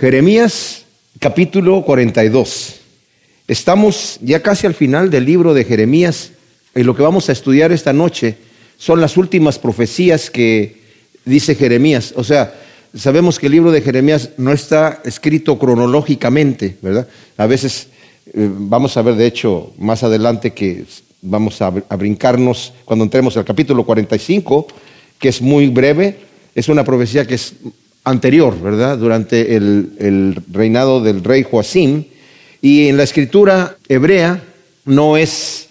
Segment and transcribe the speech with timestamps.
[0.00, 0.84] Jeremías
[1.18, 2.76] capítulo 42.
[3.48, 6.30] Estamos ya casi al final del libro de Jeremías
[6.76, 8.36] y lo que vamos a estudiar esta noche
[8.76, 10.82] son las últimas profecías que
[11.24, 12.14] dice Jeremías.
[12.14, 12.54] O sea,
[12.94, 17.08] sabemos que el libro de Jeremías no está escrito cronológicamente, ¿verdad?
[17.36, 17.88] A veces
[18.26, 20.84] eh, vamos a ver, de hecho, más adelante que
[21.22, 24.68] vamos a, a brincarnos cuando entremos al capítulo 45,
[25.18, 26.18] que es muy breve,
[26.54, 27.54] es una profecía que es
[28.08, 28.98] anterior, ¿verdad?
[28.98, 32.04] Durante el, reinado del rey Joacim.
[32.60, 34.42] Y en la escritura hebrea
[34.84, 35.68] no es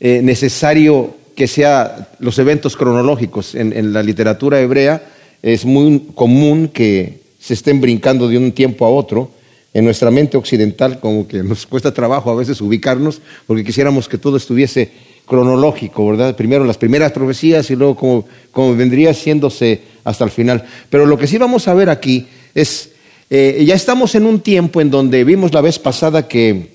[0.00, 3.54] eh, necesario que sea los eventos cronológicos.
[3.54, 5.02] En, la literatura hebrea
[5.42, 9.30] es muy común que se estén brincando de un tiempo a otro.
[9.74, 14.18] En nuestra mente occidental como que nos cuesta trabajo a veces ubicarnos porque quisiéramos que
[14.18, 14.90] todo estuviese
[15.26, 16.34] cronológico, ¿verdad?
[16.34, 20.64] Primero las primeras profecías y luego como, como vendría siéndose hasta el final.
[20.88, 22.90] Pero lo que sí vamos a ver aquí es,
[23.28, 26.70] eh, ya estamos en un tiempo en donde vimos la vez pasada que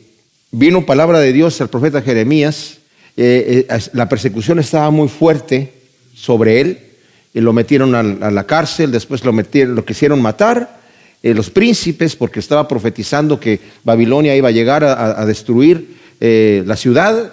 [0.51, 2.79] vino palabra de Dios al profeta Jeremías,
[3.15, 5.71] eh, eh, la persecución estaba muy fuerte
[6.13, 6.79] sobre él,
[7.33, 10.81] y lo metieron a, la cárcel, después lo, metieron, lo quisieron matar,
[11.23, 17.31] los príncipes, porque estaba profetizando que Babilonia iba a llegar a, a destruir la ciudad.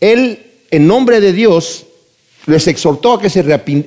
[0.00, 0.40] Él,
[0.72, 1.86] en nombre de Dios,
[2.48, 3.40] les exhortó a que se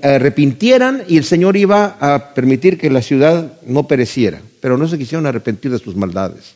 [0.03, 4.99] arrepintieran y el Señor iba a permitir que la ciudad no pereciera, pero no se
[4.99, 6.53] quisieron arrepentir de sus maldades.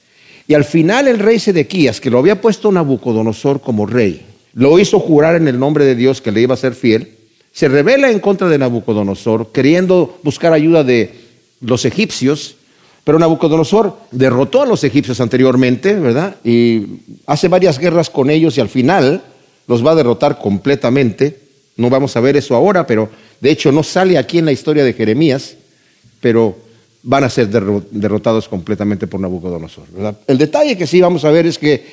[0.47, 4.21] Y al final el rey Sedequías, que lo había puesto Nabucodonosor como rey,
[4.53, 7.09] lo hizo jurar en el nombre de Dios que le iba a ser fiel,
[7.51, 11.11] se revela en contra de Nabucodonosor, queriendo buscar ayuda de
[11.59, 12.57] los egipcios,
[13.03, 16.35] pero Nabucodonosor derrotó a los egipcios anteriormente, ¿verdad?
[16.43, 16.85] Y
[17.25, 19.23] hace varias guerras con ellos y al final
[19.67, 21.44] los va a derrotar completamente.
[21.77, 23.09] No vamos a ver eso ahora, pero
[23.39, 25.55] de hecho no sale aquí en la historia de Jeremías,
[26.21, 26.57] pero
[27.03, 29.85] van a ser derrotados completamente por Nabucodonosor.
[30.25, 31.85] El detalle que sí vamos a ver es que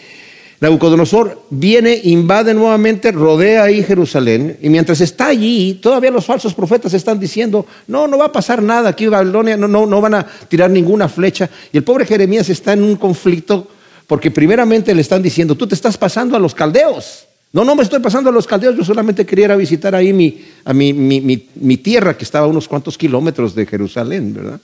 [0.61, 6.95] Nabucodonosor viene, invade nuevamente, rodea ahí Jerusalén, y mientras está allí, todavía los falsos profetas
[6.95, 10.27] están diciendo, no, no va a pasar nada aquí Babilonia, no, no, no van a
[10.49, 11.51] tirar ninguna flecha.
[11.73, 13.67] Y el pobre Jeremías está en un conflicto
[14.07, 17.27] porque primeramente le están diciendo, tú te estás pasando a los caldeos.
[17.53, 20.43] No, no me estoy pasando a los caldeos, yo solamente quería a visitar ahí mi,
[20.65, 24.61] a mi, mi, tierra, que estaba a unos cuantos kilómetros de Jerusalén, ¿verdad?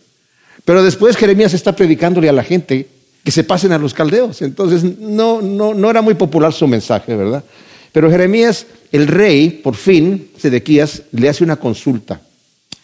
[0.64, 2.88] Pero después Jeremías está predicándole a la gente
[3.22, 4.40] que se pasen a los caldeos.
[4.40, 7.44] Entonces no, no, no era muy popular su mensaje, ¿verdad?
[7.92, 12.22] Pero Jeremías, el rey, por fin, Sedequías, le hace una consulta.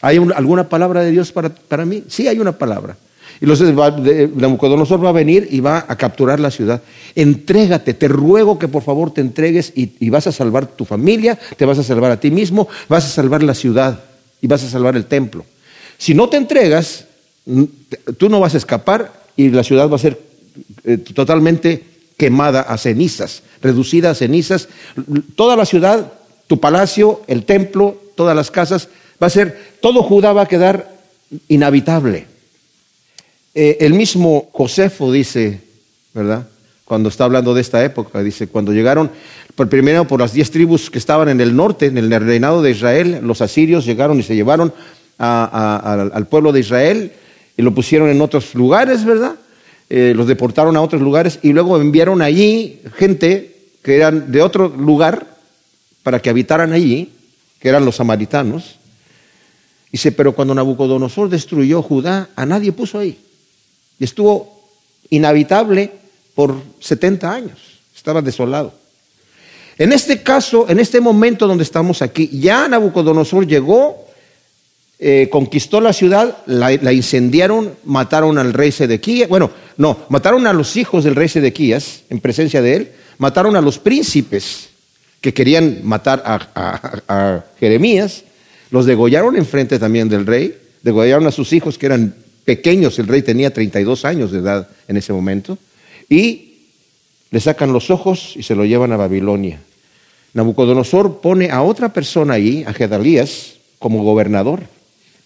[0.03, 2.05] ¿Hay alguna palabra de Dios para, para mí?
[2.09, 2.97] Sí, hay una palabra.
[3.41, 6.83] Y los Nabucodonosor va a venir y va a capturar la ciudad.
[7.15, 11.65] Entrégate, te ruego que por favor te entregues y, vas a salvar tu familia, te
[11.65, 14.01] vas a salvar a ti mismo, vas a salvar la ciudad
[14.41, 15.45] y vas a salvar el templo.
[15.99, 17.07] Si no te entregas,
[18.19, 20.21] tú no vas a escapar y la ciudad va a ser
[20.85, 21.83] eh, totalmente
[22.17, 24.69] quemada a cenizas, reducida a cenizas.
[25.35, 26.13] Toda la ciudad,
[26.47, 28.89] tu palacio, el templo, todas las casas,
[29.23, 30.95] va a ser, todo Judá va a quedar
[31.49, 32.34] inhabitable.
[33.55, 35.61] Eh, el mismo Josefo dice,
[36.13, 36.49] ¿verdad?
[36.85, 39.11] Cuando está hablando de esta época, dice, cuando llegaron,
[39.55, 42.73] por primero por las diez tribus que estaban en el norte, en el reinado de
[42.73, 44.73] Israel, los asirios llegaron y se llevaron
[45.19, 47.13] al pueblo de Israel
[47.57, 49.37] y lo pusieron en otros lugares, ¿verdad?
[49.89, 54.69] Eh, los deportaron a otros lugares y luego enviaron allí gente que eran de otro
[54.69, 55.27] lugar
[56.03, 57.13] para que habitaran allí,
[57.61, 58.77] que eran los samaritanos.
[59.93, 63.24] Dice, pero cuando Nabucodonosor destruyó Judá, a nadie puso ahí.
[63.99, 64.69] Y estuvo
[65.11, 65.93] inhabitable
[66.35, 67.59] por 70 años.
[67.95, 68.75] Estaba desolado.
[69.79, 74.07] En este caso, en este momento donde estamos aquí, ya Nabucodonosor llegó,
[74.99, 79.29] eh, conquistó la ciudad, la, incendiaron, mataron al rey Sedequías.
[79.29, 83.61] Bueno, no, mataron a los hijos del rey Sedequías en presencia de él, mataron a
[83.61, 84.69] los príncipes
[85.21, 88.23] que querían matar a, a Jeremías,
[88.71, 93.23] los degollaron enfrente también del rey, degollaron a sus hijos que eran pequeños, el rey
[93.23, 95.59] tenía 32 años de edad en ese momento,
[96.09, 96.55] y
[97.31, 99.61] le sacan los ojos y se lo llevan a Babilonia.
[100.35, 104.63] Nabucodonosor pone a otra persona ahí, a Gedalías, como gobernador,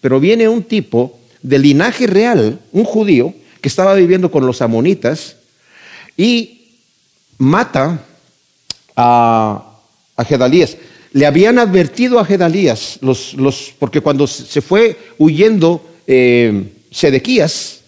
[0.01, 5.35] pero viene un tipo de linaje real, un judío, que estaba viviendo con los amonitas
[6.15, 6.61] y
[7.37, 8.05] mata
[8.95, 9.65] a,
[10.27, 10.77] Gedalías.
[11.13, 17.81] Le habían advertido a Gedalías, los, los, porque cuando se fue huyendo eh, Sedequías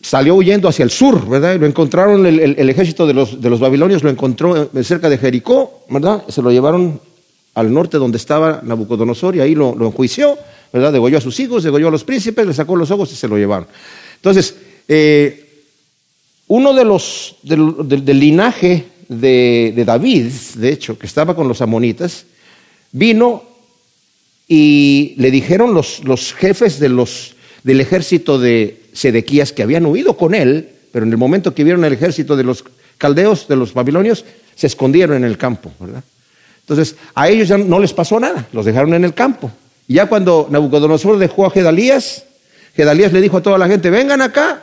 [0.00, 1.58] salió huyendo hacia el sur, ¿verdad?
[1.58, 6.24] Lo encontraron, el, ejército de los, de los, babilonios lo encontró cerca de Jericó, ¿verdad?
[6.28, 7.00] Se lo llevaron
[7.54, 10.36] al norte donde estaba Nabucodonosor y ahí lo, enjuició,
[10.72, 10.92] ¿verdad?
[10.92, 13.38] Degolló a sus hijos, degolló a los príncipes, le sacó los ojos y se lo
[13.38, 13.66] llevaron.
[14.16, 14.56] Entonces,
[14.88, 15.64] eh,
[16.48, 22.26] uno de los del, linaje de, David, de hecho, que estaba con los amonitas,
[22.92, 23.42] vino
[24.46, 27.33] y le dijeron los, los jefes de los,
[27.64, 31.84] del ejército de Sedequías que habían huido con él, pero en el momento que vieron
[31.84, 32.62] el ejército de los
[32.98, 34.24] caldeos, de los babilonios,
[34.54, 36.04] se escondieron en el campo, ¿verdad?
[36.60, 39.50] Entonces, a ellos ya no les pasó nada, los dejaron en el campo.
[39.88, 42.24] Y ya cuando Nabucodonosor dejó a Gedalías,
[42.76, 44.62] Gedalías le dijo a toda la gente, vengan acá,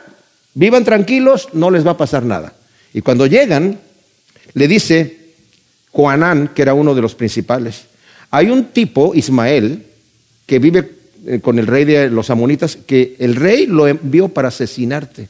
[0.54, 2.54] vivan tranquilos, no les va a pasar nada.
[2.94, 3.78] Y cuando llegan,
[4.54, 5.18] le dice
[5.90, 7.84] Juanán, que era uno de los principales,
[8.30, 9.86] hay un tipo, Ismael,
[10.46, 14.48] que vive eh, con el rey de los amonitas, que el rey lo envió para
[14.48, 15.28] asesinarte.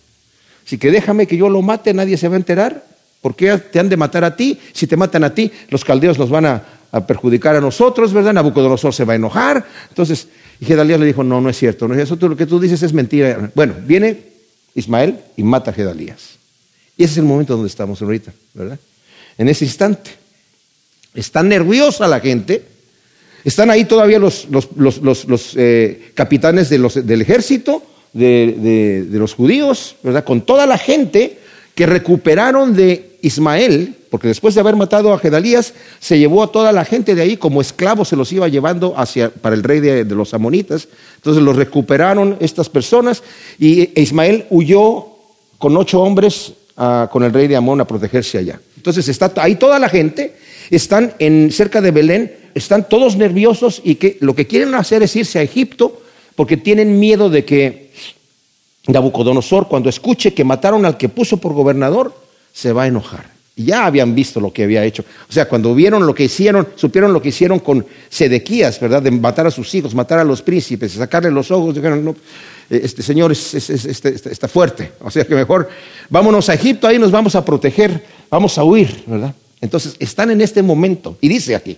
[0.65, 2.85] Así que déjame que yo lo mate, nadie se va a enterar.
[3.21, 4.59] ¿Por qué te han de matar a ti?
[4.73, 6.63] Si te matan a ti, los caldeos los van a,
[7.07, 8.35] perjudicar a nosotros, ¿verdad?
[8.35, 9.65] Nabucodonosor se va a enojar.
[9.89, 10.29] Entonces,
[10.61, 12.83] y Gedalías le dijo, no, no es cierto, no es eso, lo que tú dices
[12.83, 13.51] es mentira.
[13.55, 14.19] Bueno, viene
[14.75, 16.39] Ismael y mata a Gedalías.
[16.97, 18.79] Y ese es el momento donde estamos ahorita, ¿verdad?
[19.39, 20.11] En ese instante.
[21.15, 22.72] Está nerviosa la gente.
[23.45, 30.25] Están ahí todavía los, los, eh, capitanes del ejército, de, de los judíos, ¿verdad?
[30.25, 31.39] Con toda la gente
[31.75, 36.73] que recuperaron de Ismael, porque después de haber matado a Gedalías, se llevó a toda
[36.73, 40.05] la gente de ahí como esclavos, se los iba llevando hacia, para el rey de,
[40.05, 40.89] los amonitas.
[41.17, 43.23] Entonces los recuperaron estas personas
[43.59, 45.07] y Ismael huyó
[45.57, 46.53] con ocho hombres
[47.11, 48.61] con el rey de Amón a protegerse allá.
[48.77, 50.35] Entonces está ahí toda la gente,
[50.71, 55.15] están en, cerca de Belén, están todos nerviosos y que lo que quieren hacer es
[55.17, 56.03] irse a Egipto
[56.35, 57.91] porque tienen miedo de que
[58.87, 62.15] Nabucodonosor, cuando escuche que mataron al que puso por gobernador,
[62.53, 63.31] se va a enojar.
[63.55, 65.05] Ya habían visto lo que había hecho.
[65.29, 69.03] O sea, cuando vieron lo que hicieron, supieron lo que hicieron con Sedequías, ¿verdad?
[69.03, 72.17] De matar a sus hijos, matar a los príncipes, sacarle los ojos, dijeron,
[72.71, 74.93] este señor este, está fuerte.
[75.01, 75.69] O sea que mejor
[76.09, 79.35] vámonos a Egipto, ahí nos vamos a proteger, vamos a huir, ¿verdad?
[79.61, 81.19] Entonces están en este momento.
[81.21, 81.77] Y dice aquí,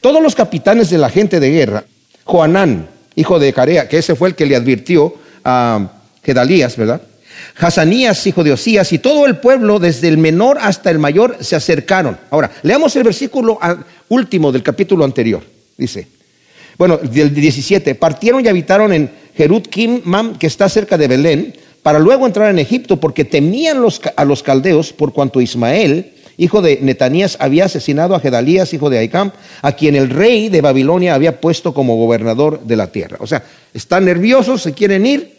[0.00, 1.84] todos los capitanes de la gente de guerra,
[2.24, 5.14] Joanán, hijo de Carea, que ese fue el que le advirtió
[5.44, 5.90] a
[6.22, 7.00] Gedalías, ¿verdad?
[7.58, 11.56] Hazanías, hijo de Osías, y todo el pueblo, desde el menor hasta el mayor, se
[11.56, 12.18] acercaron.
[12.30, 13.58] Ahora, leamos el versículo
[14.08, 15.42] último del capítulo anterior.
[15.76, 16.08] Dice,
[16.76, 19.68] bueno, del 17, partieron y habitaron en Jerut
[20.04, 23.78] Mam, que está cerca de Belén, para luego entrar en Egipto, porque temían
[24.16, 28.98] a los caldeos, por cuanto Ismael, hijo de Netanías, había asesinado a Gedalías, hijo de
[28.98, 33.18] Aicam, a quien el rey de Babilonia había puesto como gobernador de la tierra.
[33.20, 35.36] O sea, están nerviosos, se quieren ir,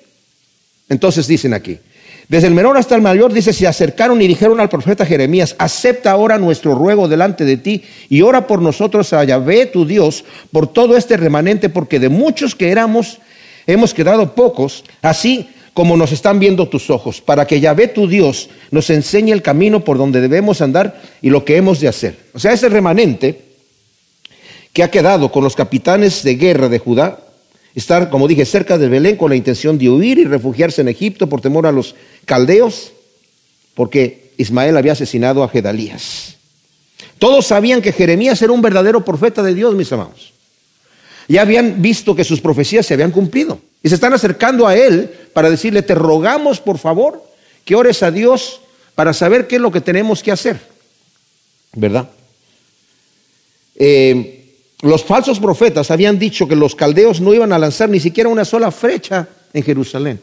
[0.89, 1.79] entonces dicen aquí,
[2.27, 6.11] desde el menor hasta el mayor, dice, se acercaron y dijeron al profeta Jeremías, acepta
[6.11, 10.67] ahora nuestro ruego delante de ti y ora por nosotros a Yahvé tu Dios, por
[10.67, 13.19] todo este remanente, porque de muchos que éramos,
[13.65, 18.49] hemos quedado pocos, así como nos están viendo tus ojos, para que Yahvé tu Dios
[18.71, 22.17] nos enseñe el camino por donde debemos andar y lo que hemos de hacer.
[22.33, 23.43] O sea, ese remanente
[24.73, 27.19] que ha quedado con los capitanes de guerra de Judá,
[27.75, 31.29] estar, como dije, cerca de Belén con la intención de huir y refugiarse en Egipto
[31.29, 31.93] por temor a los
[32.25, 32.93] caldeos,
[33.75, 36.37] porque Ismael había asesinado a Gedalías.
[37.19, 40.33] Todos sabían que Jeremías era un verdadero profeta de Dios, mis amados.
[41.27, 43.59] Ya habían visto que sus profecías se habían cumplido.
[43.83, 47.23] Y se están acercando a él para decirle, te rogamos por favor
[47.65, 48.61] que ores a Dios
[48.95, 50.59] para saber qué es lo que tenemos que hacer.
[51.73, 52.09] ¿Verdad?
[53.75, 54.37] Eh,
[54.81, 58.45] los falsos profetas habían dicho que los caldeos no iban a lanzar ni siquiera una
[58.45, 60.19] sola flecha en Jerusalén.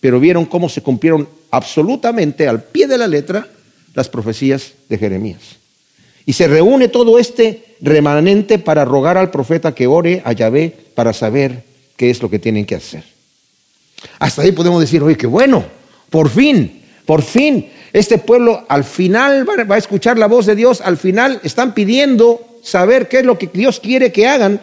[0.00, 3.48] Pero vieron cómo se cumplieron absolutamente al pie de la letra
[3.94, 5.58] las profecías de Jeremías.
[6.28, 11.14] Y se reúne todo este remanente para rogar al profeta que ore a Yahvé para
[11.14, 11.64] saber
[11.96, 13.02] qué es lo que tienen que hacer.
[14.18, 15.64] Hasta ahí podemos decir, oye, qué bueno,
[16.10, 20.82] por fin, por fin, este pueblo al final va a escuchar la voz de Dios,
[20.82, 24.60] al final están pidiendo saber qué es lo que Dios quiere que hagan.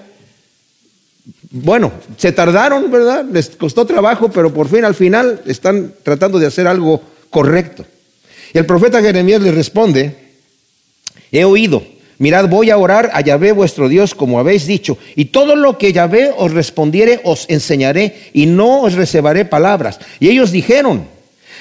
[1.50, 3.26] Bueno, se tardaron, ¿verdad?
[3.32, 7.88] Les costó trabajo, pero por fin al final están tratando de hacer algo correcto.
[8.54, 10.25] Y el profeta Jeremías les responde,
[11.36, 11.84] he oído,
[12.18, 15.94] mirad, voy a orar a Yahvé vuestro Dios como habéis dicho, y todo lo que
[15.94, 20.00] Yahvé os respondiere os enseñaré y no os reservaré palabras.
[20.20, 21.08] Y ellos dijeron,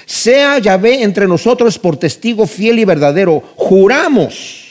[0.07, 4.65] sea Yahvé entre nosotros por testigo fiel y verdadero, juramos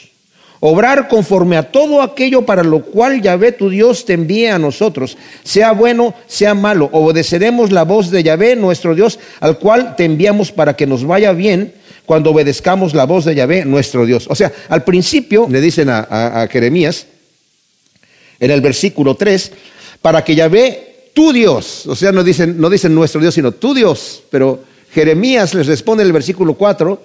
[0.66, 5.18] obrar conforme a todo aquello para lo cual Yahvé tu Dios te envíe a nosotros,
[5.42, 6.88] sea bueno, sea malo.
[6.90, 11.32] Obedeceremos la voz de Yahvé nuestro Dios, al cual te enviamos para que nos vaya
[11.32, 11.74] bien
[12.06, 14.26] cuando obedezcamos la voz de Yahvé nuestro Dios.
[14.28, 17.06] O sea, al principio le dicen a, Jeremías,
[18.40, 19.52] en el versículo 3,
[20.02, 23.72] para que Yahvé tu Dios, o sea, no dicen, no dicen nuestro Dios, sino tu
[23.72, 27.00] Dios, pero Jeremías les responde en el versículo 4,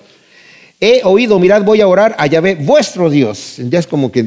[0.79, 3.56] he oído, mirad, voy a orar a Yahvé, vuestro Dios.
[3.58, 4.25] Ya es como que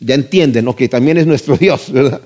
[0.00, 0.74] ya entienden, ¿no?
[0.74, 2.20] Que también es nuestro Dios, ¿verdad?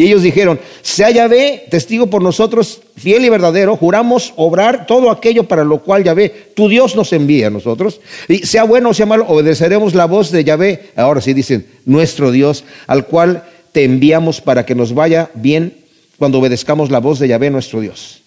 [0.00, 5.44] Y ellos dijeron, sea Yahvé testigo por nosotros, fiel y verdadero, juramos obrar todo aquello
[5.44, 8.00] para lo cual Yahvé, tu Dios nos envía a nosotros.
[8.26, 10.92] Y sea bueno o sea malo, obedeceremos la voz de Yahvé.
[10.96, 15.76] Ahora sí dicen, nuestro Dios, al cual te enviamos para que nos vaya bien
[16.16, 18.22] cuando obedezcamos la voz de Yahvé, nuestro Dios.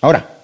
[0.00, 0.38] Ahora,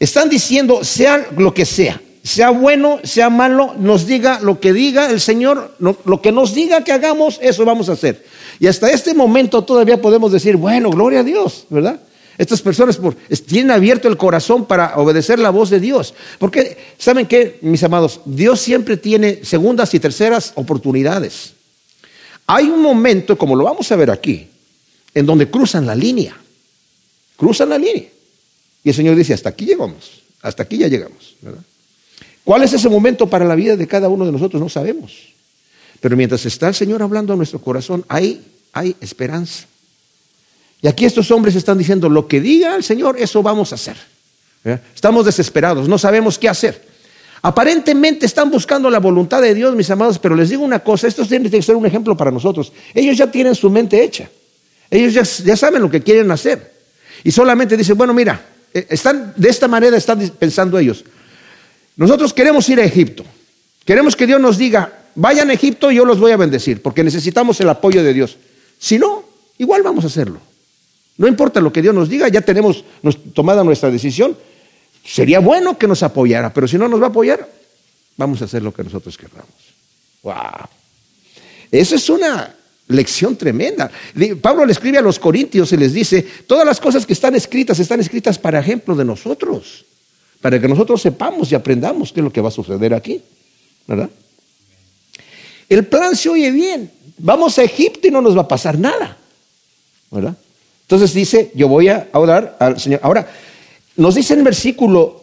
[0.00, 5.10] están diciendo, sea lo que sea, sea bueno, sea malo, nos diga lo que diga
[5.10, 8.24] el Señor, lo que nos diga que hagamos, eso vamos a hacer.
[8.60, 12.00] Y hasta este momento todavía podemos decir, bueno, gloria a Dios, ¿verdad?
[12.38, 12.98] Estas personas
[13.46, 16.14] tienen abierto el corazón para obedecer la voz de Dios.
[16.38, 18.20] Porque, ¿saben qué, mis amados?
[18.24, 21.54] Dios siempre tiene segundas y terceras oportunidades.
[22.46, 24.48] Hay un momento, como lo vamos a ver aquí,
[25.14, 26.36] en donde cruzan la línea.
[27.36, 28.08] Cruzan la línea.
[28.84, 31.36] Y el Señor dice, hasta aquí llegamos, hasta aquí ya llegamos.
[32.44, 34.60] ¿Cuál es ese momento para la vida de cada uno de nosotros?
[34.60, 35.32] No sabemos.
[36.00, 39.66] Pero mientras está el Señor hablando a nuestro corazón, hay, hay esperanza.
[40.80, 43.96] Y aquí estos hombres están diciendo, lo que diga el Señor, eso vamos a hacer.
[44.94, 46.90] Estamos desesperados, no sabemos qué hacer.
[47.42, 51.24] Aparentemente están buscando la voluntad de Dios, mis amados, pero les digo una cosa, esto
[51.26, 52.72] tiene que ser un ejemplo para nosotros.
[52.94, 54.28] Ellos ya tienen su mente hecha.
[54.90, 56.72] Ellos ya, ya saben lo que quieren hacer.
[57.24, 58.44] Y solamente dicen, bueno, mira,
[58.74, 61.04] eh, están, de esta manera están pensando ellos.
[61.96, 63.24] Nosotros queremos ir a Egipto.
[63.84, 67.04] Queremos que Dios nos diga, vayan a Egipto y yo los voy a bendecir, porque
[67.04, 68.36] necesitamos el apoyo de Dios.
[68.78, 69.24] Si no,
[69.58, 70.40] igual vamos a hacerlo.
[71.18, 72.84] No importa lo que Dios nos diga, ya tenemos
[73.34, 74.36] tomada nuestra decisión.
[75.04, 77.48] Sería bueno que nos apoyara, pero si no nos va a apoyar,
[78.16, 79.50] vamos a hacer lo que nosotros queramos.
[80.22, 80.68] ¡Wow!
[81.70, 82.54] Esa es una
[82.88, 83.90] lección tremenda.
[84.40, 87.78] Pablo le escribe a los corintios y les dice, todas las cosas que están escritas
[87.78, 89.84] están escritas para ejemplo de nosotros,
[90.42, 93.22] para que nosotros sepamos y aprendamos qué es lo que va a suceder aquí.
[93.86, 94.10] ¿Verdad?
[95.68, 96.90] El plan se oye bien.
[97.16, 99.16] Vamos a Egipto y no nos va a pasar nada.
[100.10, 100.36] ¿Verdad?
[100.82, 103.00] Entonces dice, yo voy a orar al Señor.
[103.02, 103.26] Ahora,
[103.96, 105.20] nos dice en el versículo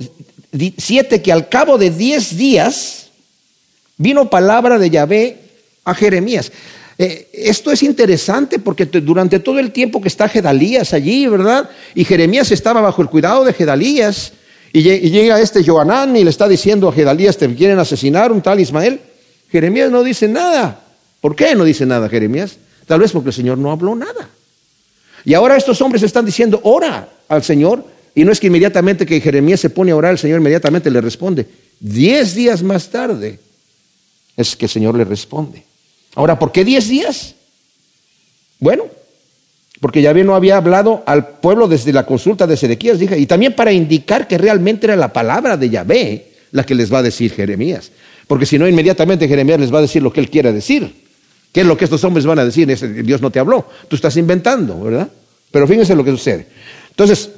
[0.78, 3.10] 7 que al cabo de 10 días
[3.98, 5.38] vino palabra de Yahvé
[5.84, 6.52] a Jeremías.
[6.98, 11.70] Eh, esto es interesante porque durante todo el tiempo que está Gedalías allí, ¿verdad?
[11.94, 14.34] Y Jeremías estaba bajo el cuidado de Gedalías.
[14.72, 18.60] Y, llega este Joanán y le está diciendo a Gedalías, te quieren asesinar un tal
[18.60, 19.00] Ismael.
[19.52, 20.84] Jeremías no dice nada.
[21.22, 22.58] ¿Por qué no dice nada Jeremías?
[22.86, 24.30] Tal vez porque el Señor no habló nada.
[25.26, 27.84] Y ahora estos hombres están diciendo, ora al Señor.
[28.16, 31.02] Y no es que inmediatamente que Jeremías se pone a orar, el Señor inmediatamente le
[31.02, 31.48] responde.
[31.80, 33.40] Diez días más tarde
[34.36, 35.64] es que el Señor le responde.
[36.16, 37.36] Ahora, ¿por qué diez días?
[38.60, 38.86] Bueno,
[39.80, 43.54] porque Yahvé no había hablado al pueblo desde la consulta de Sedequías, dije, y también
[43.54, 47.32] para indicar que realmente era la palabra de Yahvé la que les va a decir
[47.32, 47.92] Jeremías.
[48.28, 51.08] Porque si no, inmediatamente Jeremías les va a decir lo que él quiera decir.
[51.52, 52.68] ¿Qué es lo que estos hombres van a decir?
[53.04, 55.10] Dios no te habló, tú estás inventando, ¿verdad?
[55.52, 56.48] Pero fíjense lo que sucede.
[56.90, 57.32] Entonces,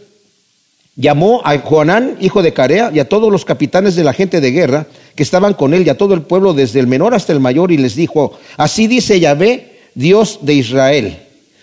[0.95, 4.51] llamó a Juanán, hijo de Carea, y a todos los capitanes de la gente de
[4.51, 7.39] guerra que estaban con él, y a todo el pueblo, desde el menor hasta el
[7.39, 11.17] mayor, y les dijo, así dice Yahvé, Dios de Israel,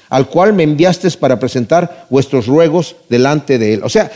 [0.08, 3.80] al cual me enviaste para presentar vuestros ruegos delante de él.
[3.84, 4.10] O sea,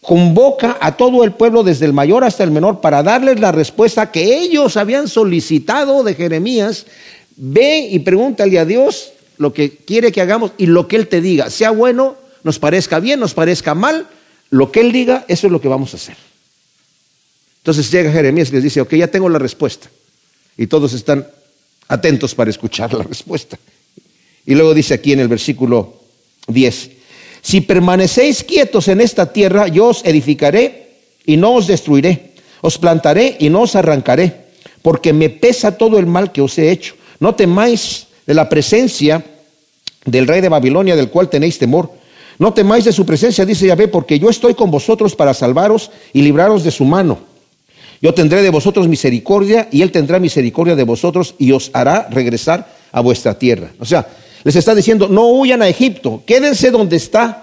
[0.00, 4.10] convoca a todo el pueblo, desde el mayor hasta el menor, para darles la respuesta
[4.10, 6.86] que ellos habían solicitado de Jeremías.
[7.36, 11.20] Ve y pregúntale a Dios lo que quiere que hagamos y lo que Él te
[11.20, 14.06] diga, sea bueno, nos parezca bien, nos parezca mal,
[14.50, 16.16] lo que Él diga, eso es lo que vamos a hacer.
[17.58, 19.88] Entonces llega Jeremías y les dice, ok, ya tengo la respuesta.
[20.56, 21.26] Y todos están
[21.88, 23.58] atentos para escuchar la respuesta.
[24.46, 25.94] Y luego dice aquí en el versículo
[26.48, 26.90] 10,
[27.42, 30.88] si permanecéis quietos en esta tierra, yo os edificaré
[31.26, 32.34] y no os destruiré.
[32.60, 34.46] Os plantaré y no os arrancaré,
[34.80, 36.94] porque me pesa todo el mal que os he hecho.
[37.20, 39.22] No temáis de la presencia
[40.06, 41.90] del rey de Babilonia, del cual tenéis temor
[42.38, 46.22] no temáis de su presencia, dice Yahvé, porque yo estoy con vosotros para salvaros y
[46.22, 47.18] libraros de su mano.
[48.02, 52.74] Yo tendré de vosotros misericordia y él tendrá misericordia de vosotros y os hará regresar
[52.92, 53.70] a vuestra tierra.
[53.78, 54.06] O sea,
[54.44, 57.40] les está diciendo, no huyan a Egipto, quédense donde está.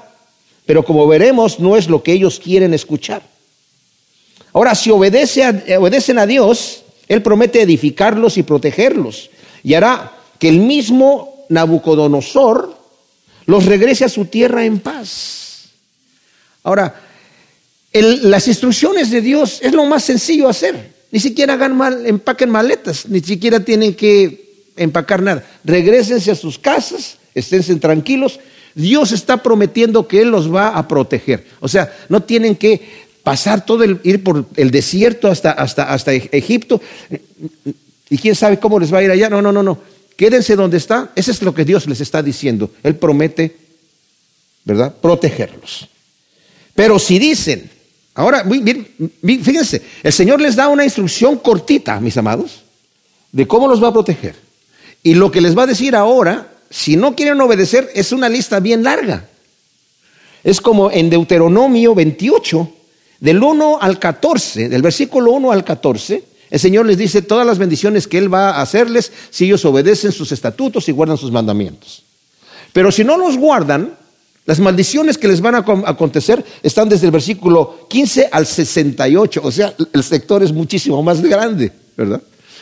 [0.65, 3.24] Pero como veremos, no es lo que ellos quieren escuchar.
[4.53, 9.31] Ahora, si obedecen a Dios, Él promete edificarlos y protegerlos.
[9.63, 12.77] Y hará que el mismo Nabucodonosor
[13.48, 15.70] los regrese a su tierra en paz.
[16.63, 17.01] Ahora,
[17.91, 20.93] las instrucciones de Dios es lo más sencillo hacer.
[21.12, 24.40] Ni siquiera hagan mal, empaquen maletas, ni siquiera tienen que
[24.75, 25.44] empacar nada.
[25.63, 28.40] Regrésense a sus casas, esténse tranquilos.
[28.75, 31.46] Dios está prometiendo que Él los va a proteger.
[31.60, 32.82] O sea, no tienen que
[33.24, 36.82] pasar todo el, ir por el desierto hasta, hasta, hasta Egipto.
[38.10, 39.30] Y quién sabe cómo les va a ir allá.
[39.30, 39.78] No, no, no, no.
[40.16, 41.12] Quédense donde está.
[41.16, 42.72] Eso es lo que Dios les está diciendo.
[42.84, 43.56] Él promete,
[44.63, 44.94] ¿verdad?
[45.01, 45.88] Protegerlos.
[46.75, 47.70] Pero si dicen,
[48.13, 48.46] ahora,
[49.24, 52.63] fíjense, el Señor les da una instrucción cortita, mis amados,
[53.32, 54.36] de cómo los va a proteger.
[55.03, 58.60] Y lo que les va a decir ahora, si no quieren obedecer, es una lista
[58.60, 59.27] bien larga.
[60.43, 62.70] Es como en Deuteronomio 28,
[63.20, 67.58] del 1 al 14, del versículo 1 al 14, el Señor les dice todas las
[67.58, 72.03] bendiciones que Él va a hacerles si ellos obedecen sus estatutos y guardan sus mandamientos.
[72.74, 73.96] Pero si no los guardan,
[74.46, 79.51] las maldiciones que les van a acontecer están desde el versículo 15 al 68, o
[79.51, 82.22] sea, el sector es muchísimo más grande, ¿verdad?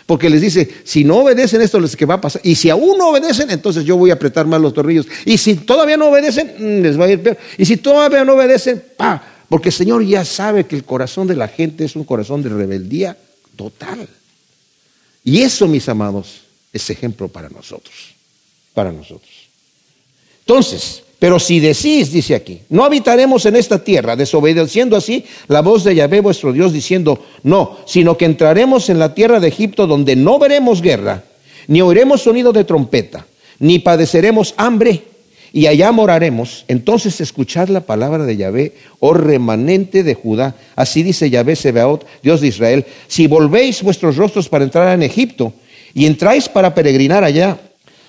[0.10, 2.42] Porque les dice, si no obedecen esto, les que va a pasar.
[2.44, 5.06] Y si aún no obedecen, entonces yo voy a apretar más los tornillos.
[5.24, 7.38] Y si todavía no obedecen, mm, les va a ir peor.
[7.60, 11.36] Y si todavía no obedecen, pa, porque el Señor ya sabe que el corazón de
[11.36, 13.16] la gente es un corazón de rebeldía
[13.56, 14.10] total.
[15.24, 16.42] Y eso, mis amados,
[16.74, 18.16] es ejemplo para nosotros.
[18.74, 19.48] Para nosotros.
[20.39, 25.83] Entonces, pero si decís, dice aquí, no habitaremos en esta tierra, desobedeciendo así la voz
[25.83, 30.15] de Yahvé vuestro Dios, diciendo, no, sino que entraremos en la tierra de Egipto donde
[30.15, 31.23] no veremos guerra,
[31.67, 33.25] ni oiremos sonido de trompeta,
[33.59, 35.03] ni padeceremos hambre,
[35.51, 36.63] y allá moraremos.
[36.67, 40.55] Entonces escuchad la palabra de Yahvé, oh remanente de Judá.
[40.75, 45.53] Así dice Yahvé Sebaot, Dios de Israel, si volvéis vuestros rostros para entrar en Egipto,
[45.93, 47.57] y entráis para peregrinar allá,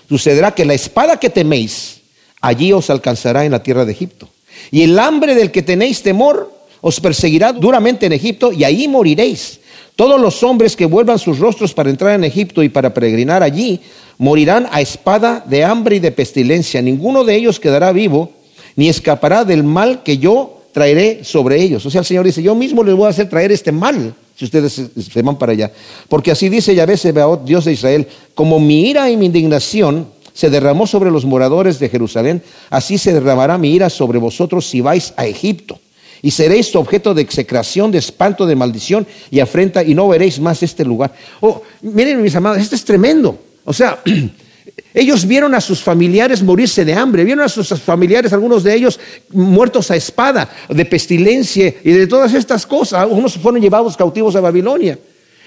[0.07, 2.00] sucederá que la espada que teméis,
[2.41, 4.27] allí os alcanzará en la tierra de Egipto.
[4.71, 9.59] Y el hambre del que tenéis temor os perseguirá duramente en Egipto y ahí moriréis.
[9.95, 13.79] Todos los hombres que vuelvan sus rostros para entrar en Egipto y para peregrinar allí,
[14.17, 16.81] morirán a espada de hambre y de pestilencia.
[16.81, 18.31] Ninguno de ellos quedará vivo,
[18.75, 21.85] ni escapará del mal que yo traeré sobre ellos.
[21.85, 24.45] O sea, el Señor dice, yo mismo les voy a hacer traer este mal si
[24.45, 25.71] ustedes se van para allá.
[26.07, 30.07] Porque así dice Yahvé Sebaot, Dios de Israel, como mi ira y mi indignación
[30.41, 34.81] se derramó sobre los moradores de Jerusalén, así se derramará mi ira sobre vosotros si
[34.81, 35.79] vais a Egipto.
[36.23, 40.63] Y seréis objeto de execración, de espanto, de maldición y afrenta, y no veréis más
[40.63, 41.13] este lugar.
[41.41, 43.37] Oh, miren, mis amados, esto es tremendo.
[43.65, 44.01] O sea,
[44.95, 48.99] ellos vieron a sus familiares morirse de hambre, vieron a sus familiares, algunos de ellos
[49.29, 53.01] muertos a espada, de pestilencia y de todas estas cosas.
[53.01, 54.97] Algunos fueron llevados cautivos a Babilonia.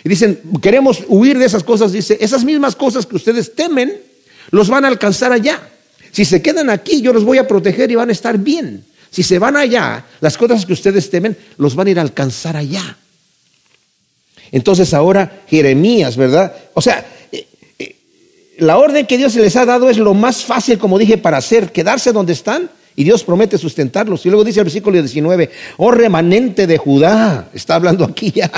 [0.04, 1.90] Y dicen, queremos huir de esas cosas.
[1.90, 4.13] Dice, esas mismas cosas que ustedes temen,
[4.55, 5.61] los van a alcanzar allá.
[6.12, 8.85] Si se quedan aquí, yo los voy a proteger y van a estar bien.
[9.11, 12.57] Si se van allá, las cosas que ustedes temen, los van a ir a alcanzar
[12.57, 12.97] allá.
[14.53, 16.55] Entonces ahora Jeremías, ¿verdad?
[16.73, 17.49] O sea, eh,
[17.81, 17.97] eh,
[18.59, 21.73] la orden que Dios les ha dado es lo más fácil, como dije, para hacer,
[21.73, 22.71] quedarse donde están.
[22.95, 24.25] Y Dios promete sustentarlos.
[24.25, 28.53] Y luego dice el versículo 19, oh remanente de Judá, está hablando aquí ya.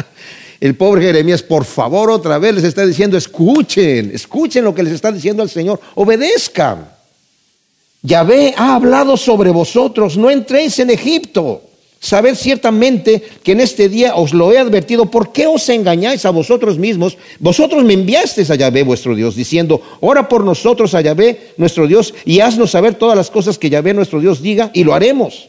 [0.61, 4.95] El pobre Jeremías, por favor, otra vez les está diciendo, escuchen, escuchen lo que les
[4.95, 6.89] está diciendo al Señor, obedezcan.
[8.03, 11.63] Yahvé ha hablado sobre vosotros, no entréis en Egipto.
[11.99, 15.11] Sabed ciertamente que en este día os lo he advertido.
[15.11, 17.17] ¿Por qué os engañáis a vosotros mismos?
[17.41, 22.15] Vosotros me enviasteis a Yahvé vuestro Dios, diciendo, ora por nosotros a Yahvé nuestro Dios
[22.25, 25.49] y haznos saber todas las cosas que Yahvé nuestro Dios diga y lo haremos.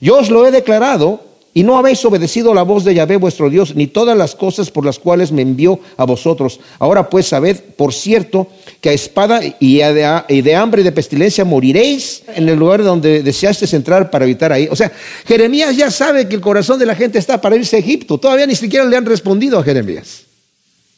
[0.00, 1.27] Yo os lo he declarado
[1.58, 4.86] y no habéis obedecido la voz de Yahvé vuestro Dios, ni todas las cosas por
[4.86, 6.60] las cuales me envió a vosotros.
[6.78, 8.46] Ahora pues sabed, por cierto,
[8.80, 13.74] que a espada y de hambre y de pestilencia moriréis en el lugar donde deseasteis
[13.74, 14.68] entrar para evitar ahí.
[14.70, 14.92] O sea,
[15.26, 18.18] Jeremías ya sabe que el corazón de la gente está para irse a Egipto.
[18.18, 20.26] Todavía ni siquiera le han respondido a Jeremías.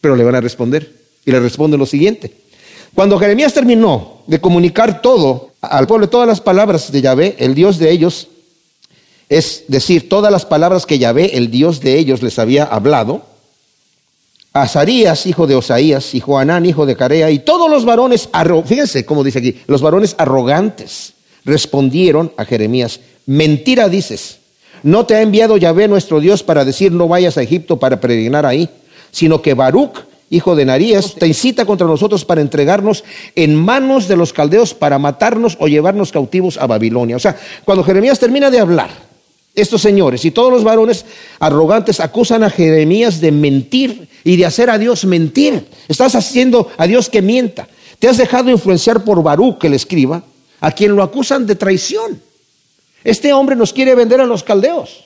[0.03, 0.93] Pero le van a responder.
[1.25, 2.35] Y le responde lo siguiente.
[2.95, 7.79] Cuando Jeremías terminó de comunicar todo al pueblo, todas las palabras de Yahvé, el Dios
[7.79, 8.29] de ellos,
[9.31, 13.23] es decir, todas las palabras que Yahvé, el Dios de ellos, les había hablado,
[14.53, 18.29] Azarías, hijo de Osaías, y Joanán, hijo de Carea, y todos los varones,
[18.67, 21.13] fíjense cómo dice aquí, los varones arrogantes
[21.45, 24.39] respondieron a Jeremías, mentira dices,
[24.83, 28.45] no te ha enviado Yahvé nuestro Dios para decir no vayas a Egipto para peregrinar
[28.45, 28.69] ahí,
[29.13, 33.05] sino que Baruch, hijo de Narías, te incita contra nosotros para entregarnos
[33.37, 37.15] en manos de los caldeos para matarnos o llevarnos cautivos a Babilonia.
[37.15, 39.10] O sea, cuando Jeremías termina de hablar,
[39.55, 41.05] estos señores y todos los varones
[41.39, 45.67] arrogantes acusan a Jeremías de mentir y de hacer a Dios mentir.
[45.89, 47.69] Estás haciendo a Dios que mienta.
[47.99, 50.23] Te has dejado influenciar por Baruch, que le escriba,
[50.61, 52.21] a quien lo acusan de traición.
[53.05, 55.05] Este hombre nos quiere vender a los caldeos.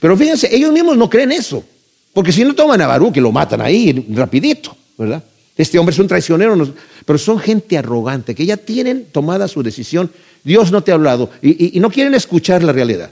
[0.00, 1.64] Pero fíjense, ellos mismos no creen eso.
[2.12, 5.22] Porque si no toman a Baruch y lo matan ahí rapidito, ¿verdad?
[5.56, 6.74] Este hombre es un traicionero,
[7.04, 10.10] pero son gente arrogante que ya tienen tomada su decisión.
[10.44, 13.10] Dios no te ha hablado y no quieren escuchar la realidad.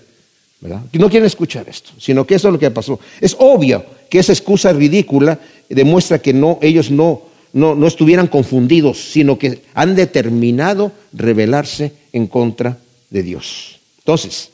[0.92, 2.98] No quieren escuchar esto, sino que eso es lo que pasó.
[3.20, 7.22] Es obvio que esa excusa ridícula demuestra que no, ellos no,
[7.53, 12.79] no, no estuvieran confundidos, sino que han determinado rebelarse en contra
[13.11, 13.79] de Dios.
[13.98, 14.50] Entonces,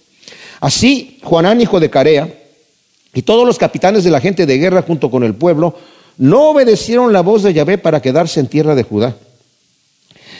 [0.60, 2.34] así Juanán, hijo de Carea,
[3.14, 5.76] y todos los capitanes de la gente de guerra junto con el pueblo,
[6.18, 9.16] no obedecieron la voz de Yahvé para quedarse en tierra de Judá,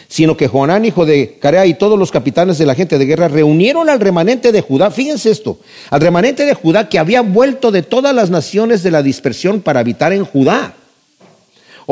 [0.09, 3.29] sino que Juanán, hijo de Carea, y todos los capitanes de la gente de guerra
[3.29, 5.59] reunieron al remanente de Judá, fíjense esto,
[5.91, 9.81] al remanente de Judá que había vuelto de todas las naciones de la dispersión para
[9.81, 10.75] habitar en Judá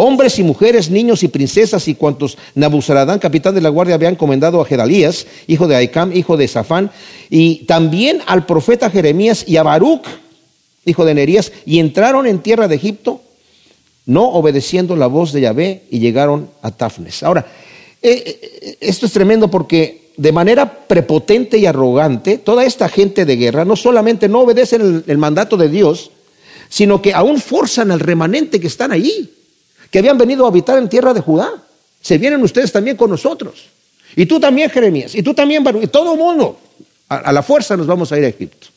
[0.00, 4.60] hombres y mujeres, niños y princesas y cuantos Nabuzaradán, capitán de la guardia, habían encomendado
[4.60, 6.92] a Gedalías, hijo de Aicam, hijo de Safán,
[7.28, 10.06] y también al profeta Jeremías y a Baruch,
[10.84, 13.22] hijo de Nerías, y entraron en tierra de Egipto,
[14.06, 17.24] no obedeciendo la voz de Yahvé, y llegaron a Tafnes.
[17.24, 17.46] Ahora,
[18.00, 23.76] esto es tremendo porque de manera prepotente y arrogante, toda esta gente de guerra no
[23.76, 26.10] solamente no obedecen el, el mandato de Dios,
[26.68, 29.30] sino que aún forzan al remanente que están allí
[29.90, 31.50] que habían venido a habitar en tierra de Judá.
[32.00, 33.66] Se vienen ustedes también con nosotros.
[34.16, 35.14] Y tú también, Jeremías.
[35.14, 35.84] Y tú también, Baruch.
[35.84, 36.58] Y todo el mundo.
[37.08, 38.68] A, la fuerza nos vamos a ir a Egipto.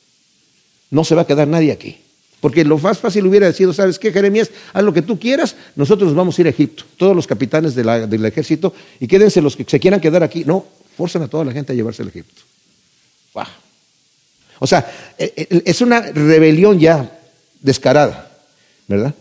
[0.89, 1.97] No se va a quedar nadie aquí.
[2.41, 4.49] Porque lo más fácil hubiera sido, ¿sabes qué, Jeremías?
[4.73, 6.83] Haz lo que tú quieras, nosotros nos vamos a ir a Egipto.
[6.97, 10.43] Todos los capitanes del ejército, y quédense los que se quieran quedar aquí.
[10.43, 10.65] No,
[10.97, 12.41] forzan a toda la gente a llevarse al Egipto.
[14.61, 14.85] O sea,
[15.17, 17.19] e, e, es una rebelión ya
[17.59, 18.31] descarada,
[18.87, 19.13] ¿verdad?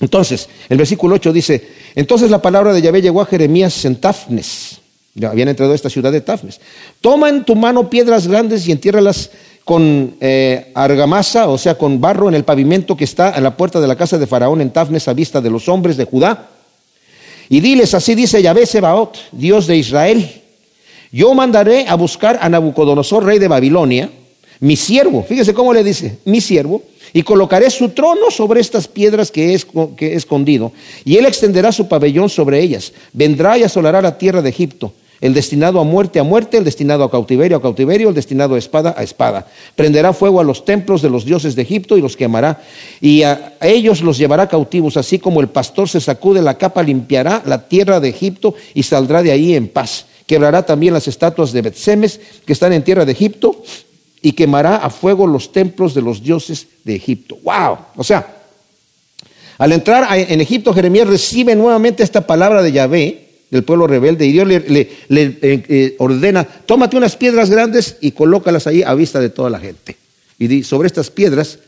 [0.00, 4.80] Entonces, el versículo 8 dice, entonces la palabra de Yahvé llegó a Jeremías en Tafnes.
[5.14, 6.60] Ya habían entrado a esta ciudad de Tafnes.
[7.02, 9.30] Toma en tu mano piedras grandes y entiérralas
[9.68, 13.78] con eh, argamasa, o sea, con barro en el pavimento que está en la puerta
[13.82, 16.48] de la casa de Faraón en Tafnes a vista de los hombres de Judá.
[17.50, 20.26] Y diles, así dice Yahvé Sebaot, Dios de Israel,
[21.12, 24.08] yo mandaré a buscar a Nabucodonosor, rey de Babilonia,
[24.60, 26.80] mi siervo, fíjese cómo le dice, mi siervo,
[27.12, 30.72] y colocaré su trono sobre estas piedras que he, escondido,
[31.04, 32.94] y él extenderá su pabellón sobre ellas.
[33.12, 37.04] Vendrá y asolará la tierra de Egipto, el destinado a muerte a muerte, el destinado
[37.04, 39.46] a cautiverio a cautiverio, el destinado a espada a espada.
[39.74, 42.62] Prenderá fuego a los templos de los dioses de Egipto y los quemará,
[43.00, 47.42] y a ellos los llevará cautivos, así como el pastor se sacude la capa, limpiará
[47.46, 50.06] la tierra de Egipto y saldrá de ahí en paz.
[50.26, 53.62] Quebrará también las estatuas de Betsemes que están en tierra de Egipto
[54.20, 57.38] y quemará a fuego los templos de los dioses de Egipto.
[57.42, 57.78] ¡Wow!
[57.96, 58.36] O sea,
[59.58, 64.32] al entrar en Egipto, Jeremías recibe nuevamente esta palabra de Yahvé, del pueblo rebelde, y
[64.32, 69.30] Dios le, eh, eh, ordena, tómate unas piedras grandes y colócalas ahí a vista de
[69.30, 69.96] toda la gente.
[70.38, 71.58] Y sobre estas piedras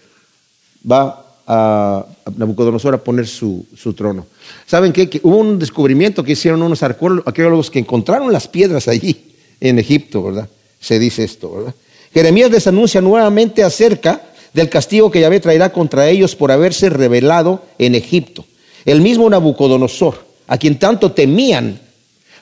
[0.90, 3.66] va a, Nabucodonosor a poner su,
[3.96, 4.26] trono.
[4.66, 5.08] ¿Saben qué?
[5.08, 10.22] Que hubo un descubrimiento que hicieron unos arqueólogos que encontraron las piedras allí en Egipto,
[10.22, 10.48] ¿verdad?
[10.78, 11.74] Se dice esto, ¿verdad?
[12.12, 17.64] Jeremías les anuncia nuevamente acerca del castigo que Yahvé traerá contra ellos por haberse rebelado
[17.78, 18.44] en Egipto.
[18.84, 21.78] El mismo Nabucodonosor, a quien tanto temían,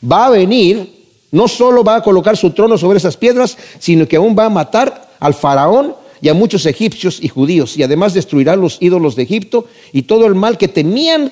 [0.03, 0.89] va a venir,
[1.31, 4.51] no solo va a colocar su trono sobre esas piedras, sino que aún va a
[4.51, 9.25] matar al faraón y a muchos egipcios y judíos, y además destruirá los ídolos de
[9.25, 11.31] Egipto y todo el mal que temían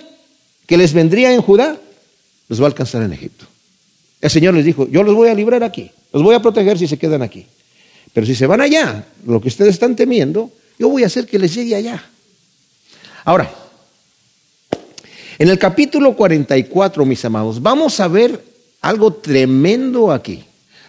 [0.67, 1.79] que les vendría en Judá,
[2.47, 3.47] los va a alcanzar en Egipto.
[4.21, 6.87] El Señor les dijo, yo los voy a librar aquí, los voy a proteger si
[6.87, 7.47] se quedan aquí.
[8.13, 11.39] Pero si se van allá, lo que ustedes están temiendo, yo voy a hacer que
[11.39, 12.05] les llegue allá.
[13.25, 13.51] Ahora,
[15.39, 18.43] en el capítulo 44, mis amados, vamos a ver
[18.81, 20.45] algo tremendo aquí.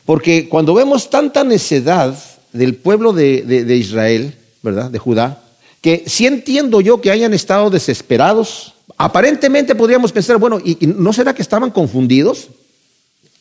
[0.05, 2.17] Porque cuando vemos tanta necedad
[2.53, 4.89] del pueblo de, Israel, ¿verdad?
[4.89, 5.43] De Judá,
[5.81, 8.73] que sí entiendo yo que hayan estado desesperados.
[8.97, 12.47] Aparentemente podríamos pensar, bueno, ¿y, no será que estaban confundidos?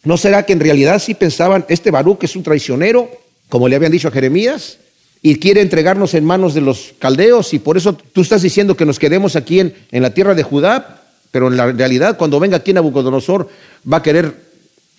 [0.02, 3.08] ¿No será que en realidad sí pensaban, este Baruch es un traicionero?
[3.48, 4.78] como le habían dicho a Jeremías,
[5.22, 8.86] y quiere entregarnos en manos de los caldeos, y por eso tú estás diciendo que
[8.86, 12.58] nos quedemos aquí en, en la tierra de Judá, pero en la realidad cuando venga
[12.58, 13.48] aquí Nabucodonosor
[13.90, 14.34] va a querer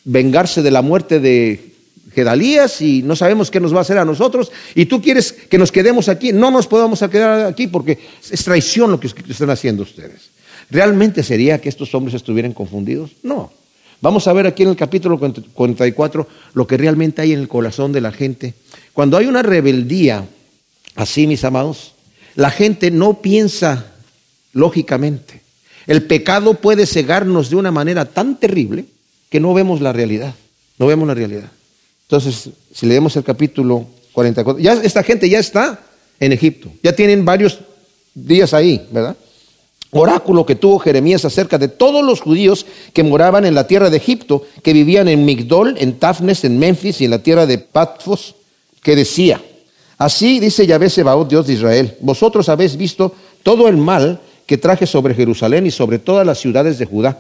[0.04, 1.74] vengarse de la muerte de
[2.14, 5.58] Gedalías y no sabemos qué nos va a hacer a nosotros, y tú quieres que
[5.58, 8.00] nos quedemos aquí, no nos podamos quedar aquí porque
[8.32, 10.30] es traición lo que están haciendo ustedes.
[10.70, 13.12] ¿Realmente sería que estos hombres estuvieran confundidos?
[13.24, 13.52] No.
[14.02, 17.92] Vamos a ver aquí en el capítulo 44 lo que realmente hay en el corazón
[17.92, 18.54] de la gente.
[18.94, 20.26] Cuando hay una rebeldía,
[20.96, 21.94] así mis amados,
[22.36, 23.94] la gente no piensa
[24.54, 25.42] lógicamente.
[25.88, 28.86] El pecado puede cegarnos de una manera tan terrible
[29.30, 30.36] que no vemos la realidad.
[30.78, 31.50] No vemos la realidad.
[32.04, 35.80] Entonces, si leemos el capítulo 44, ya esta gente ya está
[36.20, 36.72] en Egipto.
[36.84, 37.60] Ya tienen varios
[38.14, 39.18] días ahí, ¿verdad?
[39.92, 43.98] Oráculo que tuvo Jeremías acerca de todos los judíos que moraban en la tierra de
[43.98, 48.36] Egipto, que vivían en Migdol, en Tafnes, en Memphis y en la tierra de Patfos,
[48.82, 49.42] que decía,
[49.98, 54.86] Así dice Yahvé Sebaot, Dios de Israel, vosotros habéis visto todo el mal que traje
[54.86, 57.18] sobre Jerusalén y sobre todas las ciudades de Judá.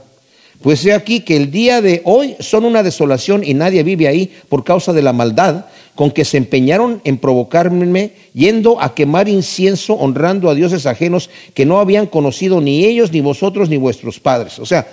[0.61, 4.31] Pues he aquí que el día de hoy son una desolación y nadie vive ahí
[4.49, 5.65] por causa de la maldad
[5.97, 11.65] con que se empeñaron en provocarme, yendo a quemar incienso, honrando a dioses ajenos que
[11.65, 14.59] no habían conocido ni ellos, ni vosotros, ni vuestros padres.
[14.59, 14.87] O sea,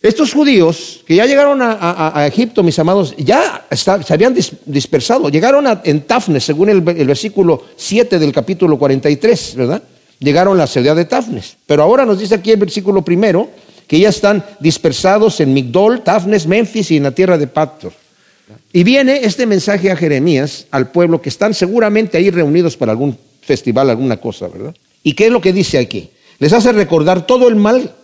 [0.00, 4.32] estos judíos que ya llegaron a, Egipto, mis amados, ya se habían
[4.64, 5.28] dispersado.
[5.28, 9.82] Llegaron en Tafnes, según el, el, versículo 7 del capítulo 43, ¿verdad?
[10.20, 11.56] Llegaron a la ciudad de Tafnes.
[11.66, 13.50] Pero ahora nos dice aquí el versículo primero
[13.88, 18.03] que ya están dispersados en Migdol, Tafnes, Memphis y en la tierra de Pactor.
[18.72, 23.16] Y viene este mensaje a Jeremías, al pueblo que están seguramente ahí reunidos para algún
[23.40, 24.74] festival, alguna cosa, ¿verdad?
[25.02, 26.10] ¿Y qué es lo que dice aquí?
[26.38, 27.94] Les hace recordar todo el mal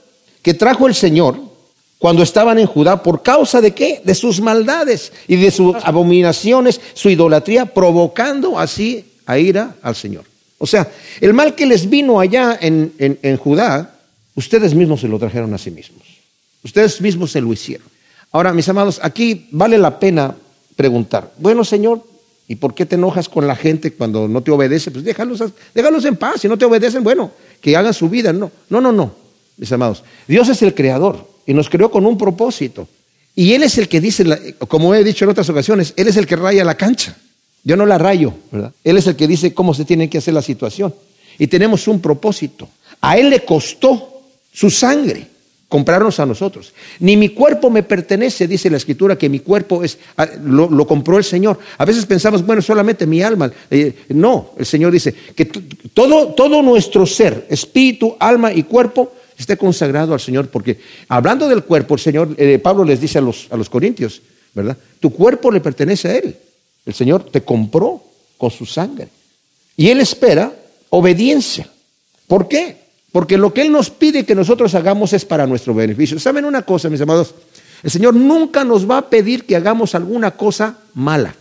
[0.42, 1.38] que trajo el Señor
[1.98, 4.00] cuando estaban en Judá, por causa de qué?
[4.04, 10.24] De sus maldades y de sus abominaciones, su idolatría, provocando así a ira al Señor.
[10.56, 13.98] O sea, el mal que les vino allá en, en Judá,
[14.34, 16.02] ustedes mismos se lo trajeron a sí mismos.
[16.62, 17.89] Ustedes mismos se lo hicieron.
[18.32, 20.34] Ahora, mis amados, aquí vale la pena
[20.76, 22.02] preguntar, bueno Señor,
[22.46, 24.90] ¿y por qué te enojas con la gente cuando no te obedece?
[24.90, 25.42] Pues déjalos,
[25.74, 28.32] déjalos en paz, si no te obedecen, bueno, que hagan su vida.
[28.32, 29.14] No, no, no, no,
[29.56, 30.04] mis amados.
[30.28, 32.88] Dios es el creador y nos creó con un propósito.
[33.34, 36.26] Y Él es el que dice, como he dicho en otras ocasiones, Él es el
[36.26, 37.16] que raya la cancha.
[37.62, 38.72] Yo no la rayo, ¿verdad?
[38.84, 40.94] Él es el que dice cómo se tiene que hacer la situación.
[41.38, 42.68] Y tenemos un propósito.
[43.00, 45.26] A Él le costó su sangre
[45.70, 46.74] comprarnos a nosotros.
[46.98, 51.16] Ni mi cuerpo me pertenece, dice la escritura, que mi cuerpo es, ah, lo, compró
[51.16, 51.60] el Señor.
[51.78, 53.50] A veces pensamos, bueno, solamente mi alma.
[53.70, 59.56] Eh, no, el Señor dice que todo, todo nuestro ser, espíritu, alma y cuerpo, esté
[59.56, 63.46] consagrado al Señor, porque hablando del cuerpo, el Señor, eh, Pablo les dice a los,
[63.50, 64.20] a los corintios,
[64.52, 64.76] ¿verdad?
[64.98, 66.36] Tu cuerpo le pertenece a Él.
[66.84, 68.02] El Señor te compró
[68.36, 69.06] con su sangre.
[69.76, 70.52] Y Él espera
[70.88, 71.70] obediencia.
[72.26, 72.79] ¿Por qué?
[73.12, 76.18] Porque lo que Él nos pide que nosotros hagamos es para nuestro beneficio.
[76.20, 77.34] ¿Saben una cosa, mis amados?
[77.82, 81.34] El Señor nunca nos va a pedir que hagamos alguna cosa mala,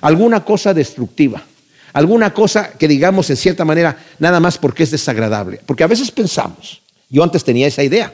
[0.00, 1.42] alguna cosa destructiva,
[1.92, 5.60] alguna cosa que digamos en cierta manera nada más porque es desagradable.
[5.66, 6.80] Porque a veces pensamos,
[7.10, 8.12] yo antes tenía esa idea,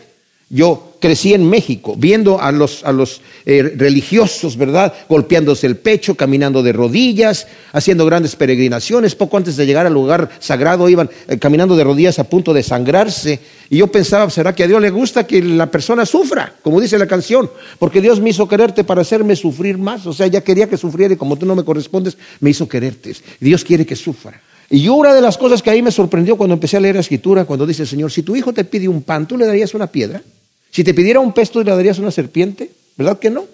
[0.50, 4.92] yo crecí en México viendo a los, a los eh, religiosos, ¿verdad?
[5.08, 9.14] Golpeándose el pecho, caminando de rodillas, haciendo grandes peregrinaciones.
[9.14, 12.62] Poco antes de llegar al lugar sagrado iban eh, caminando de rodillas a punto de
[12.62, 13.40] sangrarse.
[13.68, 16.54] Y yo pensaba, ¿será que a Dios le gusta que la persona sufra?
[16.62, 20.06] Como dice la canción, porque Dios me hizo quererte para hacerme sufrir más.
[20.06, 23.14] O sea, ya quería que sufriera y como tú no me correspondes, me hizo quererte.
[23.40, 24.40] Dios quiere que sufra.
[24.70, 27.44] Y una de las cosas que ahí me sorprendió cuando empecé a leer la escritura,
[27.44, 29.86] cuando dice el Señor, si tu hijo te pide un pan, ¿tú le darías una
[29.86, 30.22] piedra?
[30.70, 32.70] Si te pidiera un pez, ¿tú le darías una serpiente?
[32.96, 33.46] ¿Verdad que no?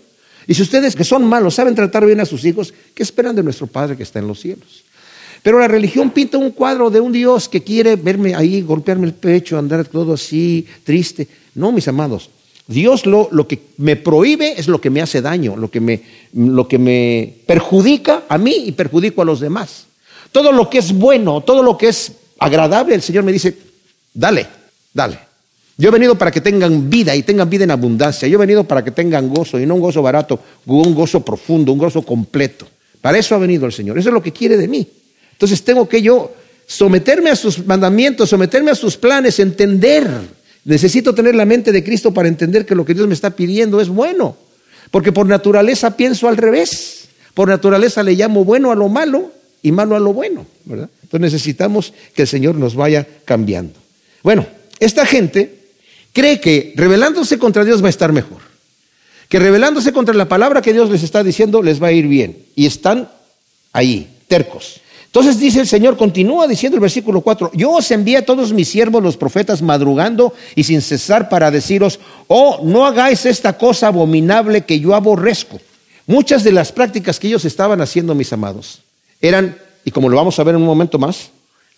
[0.47, 3.43] Y si ustedes que son malos saben tratar bien a sus hijos, ¿qué esperan de
[3.43, 4.85] nuestro Padre que está en los cielos?
[5.43, 9.15] Pero la religión pinta un cuadro de un Dios que quiere verme ahí, golpearme el
[9.15, 11.29] pecho, andar todo así, triste.
[11.55, 12.31] No, mis amados.
[12.67, 16.03] Dios lo, lo que me prohíbe es lo que me hace daño, lo que me,
[16.35, 19.87] lo que me perjudica a mí y perjudico a los demás.
[20.33, 23.57] Todo lo que es bueno, todo lo que es agradable, el Señor me dice,
[24.15, 24.47] dale,
[24.93, 25.19] dale.
[25.77, 28.29] Yo he venido para que tengan vida y tengan vida en abundancia.
[28.29, 31.73] Yo he venido para que tengan gozo y no un gozo barato, un gozo profundo,
[31.73, 32.69] un gozo completo.
[33.01, 33.99] Para eso ha venido el Señor.
[33.99, 34.87] Eso es lo que quiere de mí.
[35.33, 36.35] Entonces tengo que yo
[36.67, 40.07] someterme a sus mandamientos, someterme a sus planes, entender.
[40.67, 43.81] Necesito tener la mente de Cristo para entender que lo que Dios me está pidiendo
[43.81, 44.37] es bueno.
[44.91, 47.09] Porque por naturaleza pienso al revés.
[47.33, 50.47] Por naturaleza le llamo bueno a lo malo y malo a lo bueno.
[50.65, 50.89] ¿verdad?
[51.03, 53.75] Entonces necesitamos que el Señor nos vaya cambiando.
[54.23, 54.47] Bueno,
[54.79, 55.59] esta gente
[56.13, 58.39] cree que rebelándose contra Dios va a estar mejor.
[59.29, 62.37] Que rebelándose contra la palabra que Dios les está diciendo les va a ir bien.
[62.57, 63.09] Y están
[63.73, 64.81] ahí, tercos.
[65.07, 68.69] Entonces dice el Señor, continúa diciendo el versículo 4, yo os envié a todos mis
[68.69, 74.61] siervos los profetas madrugando y sin cesar para deciros, oh, no hagáis esta cosa abominable
[74.61, 75.61] que yo aborrezco.
[76.07, 78.83] Muchas de las prácticas que ellos estaban haciendo, mis amados,
[79.21, 81.31] eran, y como lo vamos a ver en un momento más,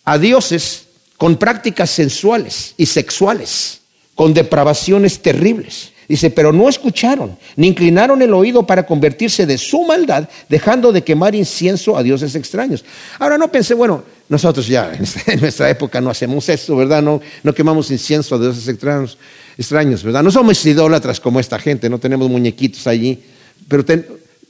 [0.03, 0.85] a dioses
[1.17, 3.81] con prácticas sensuales y sexuales
[4.15, 5.91] con depravaciones terribles.
[6.07, 11.03] Dice, pero no escucharon, ni inclinaron el oído para convertirse de su maldad, dejando de
[11.03, 12.83] quemar incienso a dioses extraños.
[13.19, 14.91] Ahora no pensé, bueno, nosotros ya
[15.27, 17.01] en nuestra época no hacemos eso, ¿verdad?
[17.01, 19.17] No, no quemamos incienso a dioses extraños,
[19.57, 20.23] extraños, ¿verdad?
[20.23, 23.23] No somos idólatras como esta gente, no tenemos muñequitos allí,
[23.69, 23.85] pero,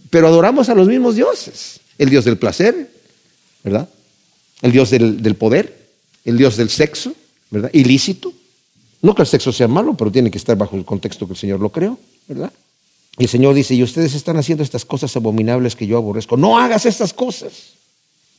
[0.09, 1.79] pero adoramos a los mismos dioses.
[1.97, 2.89] El dios del placer,
[3.63, 3.89] ¿verdad?
[4.61, 5.87] El dios del, del poder,
[6.25, 7.13] el dios del sexo,
[7.49, 7.69] ¿verdad?
[7.73, 8.33] Ilícito.
[9.01, 11.39] No que el sexo sea malo, pero tiene que estar bajo el contexto que el
[11.39, 12.51] Señor lo creó, ¿verdad?
[13.17, 16.37] Y el Señor dice, y ustedes están haciendo estas cosas abominables que yo aborrezco.
[16.37, 17.73] No hagas estas cosas.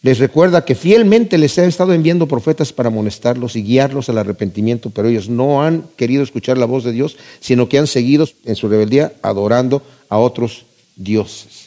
[0.02, 4.90] les recuerda que fielmente les ha estado enviando profetas para amonestarlos y guiarlos al arrepentimiento,
[4.90, 8.56] pero ellos no han querido escuchar la voz de Dios, sino que han seguido en
[8.56, 11.63] su rebeldía adorando a otros dioses.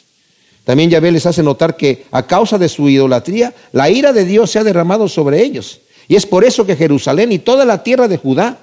[0.68, 4.50] También Yahvé les hace notar que a causa de su idolatría, la ira de Dios
[4.50, 5.80] se ha derramado sobre ellos.
[6.08, 8.58] Y es por eso que Jerusalén y toda la tierra de Judá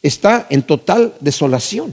[0.00, 1.92] está en total desolación.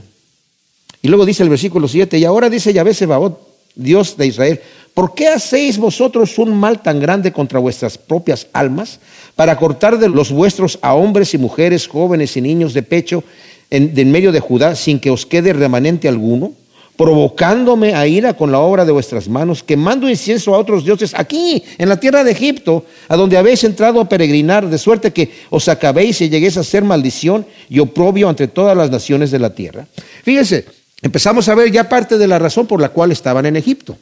[1.02, 3.36] Y luego dice el versículo 7, y ahora dice Yahvé Sebaot,
[3.74, 4.60] Dios de Israel,
[4.94, 9.00] ¿por qué hacéis vosotros un mal tan grande contra vuestras propias almas
[9.34, 13.24] para cortar de los vuestros a hombres y mujeres, jóvenes y niños de pecho
[13.70, 16.52] en, en medio de Judá sin que os quede remanente alguno?
[16.98, 21.62] Provocándome a ira con la obra de vuestras manos, quemando incienso a otros dioses aquí,
[21.78, 25.68] en la tierra de Egipto, a donde habéis entrado a peregrinar, de suerte que os
[25.68, 29.86] acabéis y lleguéis a ser maldición y oprobio entre todas las naciones de la tierra.
[30.24, 30.66] Fíjense,
[31.00, 33.96] empezamos a ver ya parte de la razón por la cual estaban en Egipto.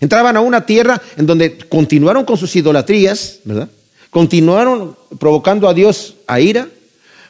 [0.00, 3.68] Entraban a una tierra en donde continuaron con sus idolatrías, ¿verdad?
[4.10, 6.66] Continuaron provocando a Dios a ira,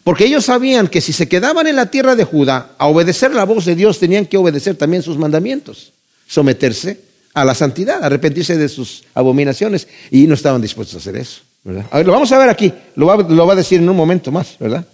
[0.04, 3.44] porque ellos sabían que si se quedaban en la tierra de Judá a obedecer la
[3.44, 5.92] voz de Dios, tenían que obedecer también sus mandamientos,
[6.26, 7.00] someterse
[7.32, 11.40] a la santidad, arrepentirse de sus abominaciones, y no estaban dispuestos a hacer eso.
[11.90, 13.96] A ver, lo vamos a ver aquí, lo va, lo va a decir en un
[13.96, 14.86] momento más, ¿verdad?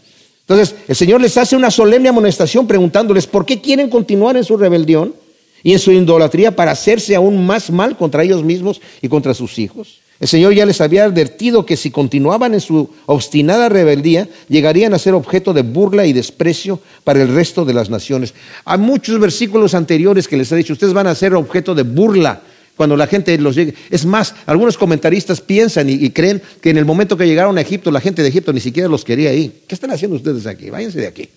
[0.42, 4.56] Entonces, el Señor les hace una solemne amonestación preguntándoles por qué quieren continuar en su
[4.56, 5.14] rebelión
[5.62, 9.58] y en su idolatría para hacerse aún más mal contra ellos mismos y contra sus
[9.58, 10.00] hijos.
[10.20, 14.98] El Señor ya les había advertido que si continuaban en su obstinada rebeldía, llegarían a
[14.98, 18.34] ser objeto de burla y desprecio para el resto de las naciones.
[18.66, 22.42] Hay muchos versículos anteriores que les he dicho, ustedes van a ser objeto de burla
[22.76, 23.74] cuando la gente los llegue.
[23.88, 27.90] Es más, algunos comentaristas piensan y, creen que en el momento que llegaron a Egipto,
[27.90, 29.62] la gente de Egipto ni siquiera los quería ahí.
[29.66, 30.68] ¿Qué están haciendo ustedes aquí?
[30.68, 31.30] Váyanse de aquí.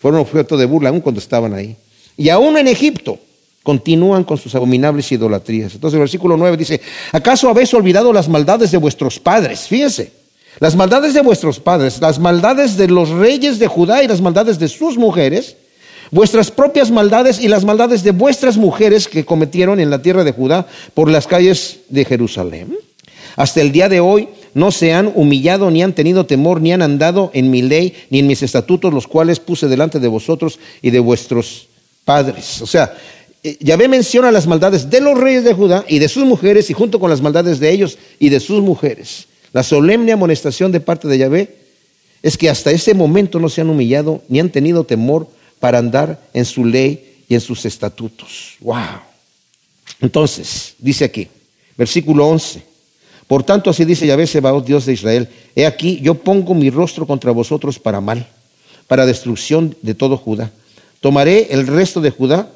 [0.00, 1.76] Fueron objeto de burla aún cuando estaban ahí.
[2.16, 3.20] Y aún en Egipto,
[3.62, 5.74] continúan con sus abominables idolatrías.
[5.74, 6.80] Entonces el versículo 9 dice,
[7.12, 9.68] ¿acaso habéis olvidado las maldades de vuestros padres?
[9.68, 10.12] Fíjense,
[10.58, 14.58] las maldades de vuestros padres, las maldades de los reyes de Judá y las maldades
[14.58, 15.56] de sus mujeres,
[16.10, 20.32] vuestras propias maldades y las maldades de vuestras mujeres que cometieron en la tierra de
[20.32, 22.76] Judá por las calles de Jerusalén.
[23.36, 26.82] Hasta el día de hoy no se han humillado, ni han tenido temor, ni han
[26.82, 30.90] andado en mi ley, ni en mis estatutos, los cuales puse delante de vosotros y
[30.90, 31.68] de vuestros
[32.04, 32.60] padres.
[32.60, 32.94] O sea,
[33.42, 37.00] Yahvé menciona las maldades de los reyes de Judá y de sus mujeres y junto
[37.00, 39.26] con las maldades de ellos y de sus mujeres.
[39.52, 41.56] La solemne amonestación de parte de Yahvé
[42.22, 45.26] es que hasta ese momento no se han humillado ni han tenido temor
[45.58, 48.56] para andar en su ley y en sus estatutos.
[48.60, 49.00] ¡Wow!
[50.00, 51.26] Entonces, dice aquí,
[51.76, 52.62] versículo 11.
[53.26, 57.06] Por tanto, así dice Yahvé Sebaot, Dios de Israel: He aquí, yo pongo mi rostro
[57.06, 58.28] contra vosotros para mal,
[58.86, 60.52] para destrucción de todo Judá.
[61.00, 62.48] Tomaré el resto de Judá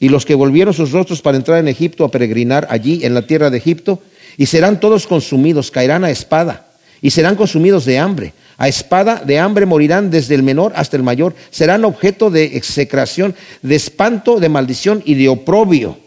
[0.00, 3.26] y los que volvieron sus rostros para entrar en Egipto a peregrinar allí en la
[3.26, 4.00] tierra de Egipto,
[4.36, 6.68] y serán todos consumidos, caerán a espada,
[7.02, 8.32] y serán consumidos de hambre.
[8.56, 13.34] A espada de hambre morirán desde el menor hasta el mayor, serán objeto de execración,
[13.62, 15.98] de espanto, de maldición y de oprobio.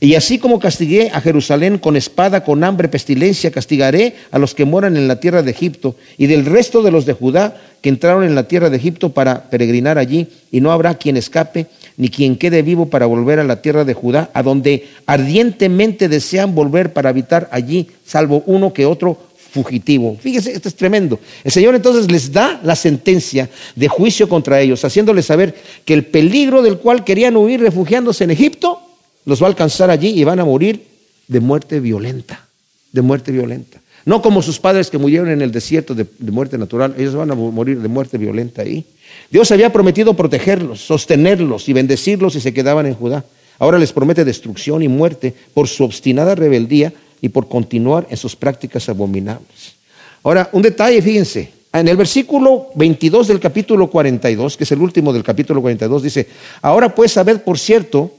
[0.00, 4.64] Y así como castigué a Jerusalén con espada, con hambre, pestilencia, castigaré a los que
[4.64, 8.24] moran en la tierra de Egipto y del resto de los de Judá que entraron
[8.24, 11.66] en la tierra de Egipto para peregrinar allí, y no habrá quien escape
[12.02, 16.52] ni quien quede vivo para volver a la tierra de Judá, a donde ardientemente desean
[16.52, 19.16] volver para habitar allí, salvo uno que otro
[19.52, 20.16] fugitivo.
[20.20, 21.20] Fíjese, esto es tremendo.
[21.44, 26.04] El Señor entonces les da la sentencia de juicio contra ellos, haciéndoles saber que el
[26.04, 28.80] peligro del cual querían huir refugiándose en Egipto,
[29.24, 30.84] los va a alcanzar allí y van a morir
[31.28, 32.48] de muerte violenta,
[32.90, 33.80] de muerte violenta.
[34.04, 37.34] No como sus padres que murieron en el desierto de, muerte natural, ellos van a
[37.34, 38.84] morir de muerte violenta ahí.
[39.30, 43.24] Dios había prometido protegerlos, sostenerlos y bendecirlos si se quedaban en Judá.
[43.58, 48.34] Ahora les promete destrucción y muerte por su obstinada rebeldía y por continuar en sus
[48.34, 49.76] prácticas abominables.
[50.24, 55.12] Ahora, un detalle, fíjense, en el versículo 22 del capítulo 42, que es el último
[55.12, 56.28] del capítulo 42, dice,
[56.60, 58.10] ahora pues sabed por cierto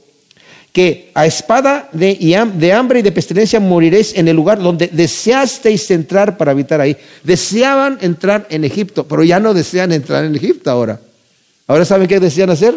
[0.74, 6.36] que a espada de, hambre y de pestilencia moriréis en el lugar donde deseasteis entrar
[6.36, 6.96] para habitar ahí.
[7.22, 10.98] Deseaban entrar en Egipto, pero ya no desean entrar en Egipto ahora.
[11.68, 12.74] Ahora saben qué desean hacer?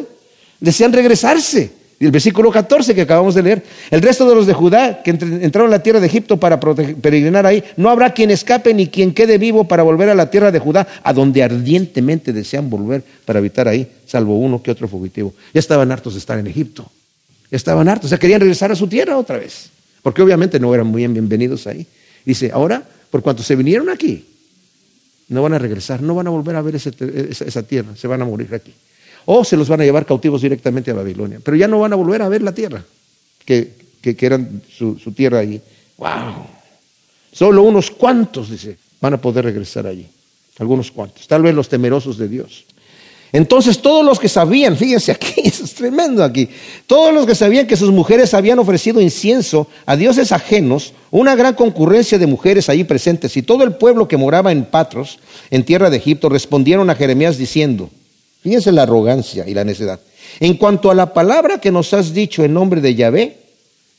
[0.60, 1.72] Desean regresarse.
[2.00, 5.10] Y el versículo 14 que acabamos de leer, el resto de los de Judá que
[5.10, 9.12] entraron a la tierra de Egipto para peregrinar ahí, no habrá quien escape ni quien
[9.12, 13.40] quede vivo para volver a la tierra de Judá, a donde ardientemente desean volver para
[13.40, 15.34] habitar ahí, salvo uno que otro fugitivo.
[15.52, 16.92] Ya estaban hartos de estar en Egipto.
[17.50, 19.70] Estaban hartos, o sea, querían regresar a su tierra otra vez,
[20.02, 21.88] porque obviamente no eran muy bienvenidos ahí.
[22.26, 24.26] Dice, ahora, por cuanto se vinieron aquí,
[25.30, 28.26] no van a regresar, no van a volver a ver esa, tierra, se van a
[28.26, 28.74] morir aquí.
[29.26, 31.96] O se los van a llevar cautivos directamente a Babilonia, pero ya no van a
[31.96, 32.84] volver a ver la tierra,
[33.46, 35.62] que, que, eran su, tierra ahí.
[35.98, 36.46] ¡Wow!
[37.32, 40.08] Solo unos cuantos, dice, van a poder regresar allí.
[40.60, 41.28] Algunos cuantos.
[41.28, 42.66] Tal vez los temerosos de Dios.
[43.32, 45.42] Entonces todos los que sabían, fíjense aquí,
[45.78, 46.50] tremendo aquí,
[46.86, 51.54] todos los que sabían que sus mujeres habían ofrecido incienso a dioses ajenos, una gran
[51.54, 55.20] concurrencia de mujeres allí presentes y todo el pueblo que moraba en Patros,
[55.52, 57.90] en tierra de Egipto, respondieron a Jeremías diciendo,
[58.42, 60.00] fíjense la arrogancia y la necedad,
[60.40, 63.38] en cuanto a la palabra que nos has dicho en nombre de Yahvé,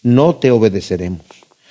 [0.03, 1.23] no te obedeceremos.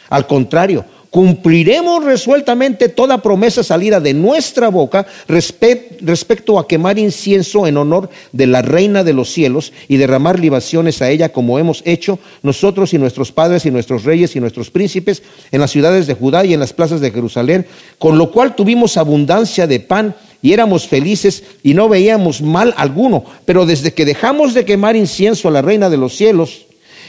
[0.09, 7.77] Al contrario, cumpliremos resueltamente toda promesa salida de nuestra boca respecto a quemar incienso en
[7.77, 12.19] honor de la reina de los cielos y derramar libaciones a ella como hemos hecho
[12.43, 16.45] nosotros y nuestros padres y nuestros reyes y nuestros príncipes en las ciudades de Judá
[16.45, 17.65] y en las plazas de Jerusalén,
[17.99, 23.23] con lo cual tuvimos abundancia de pan y éramos felices y no veíamos mal alguno.
[23.45, 26.65] Pero desde que dejamos de quemar incienso a la reina de los cielos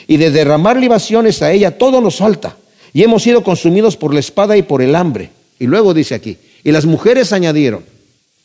[0.07, 2.57] y de derramar libaciones a ella, todo nos falta
[2.93, 5.31] y hemos sido consumidos por la espada y por el hambre.
[5.59, 7.83] Y luego dice aquí, y las mujeres añadieron,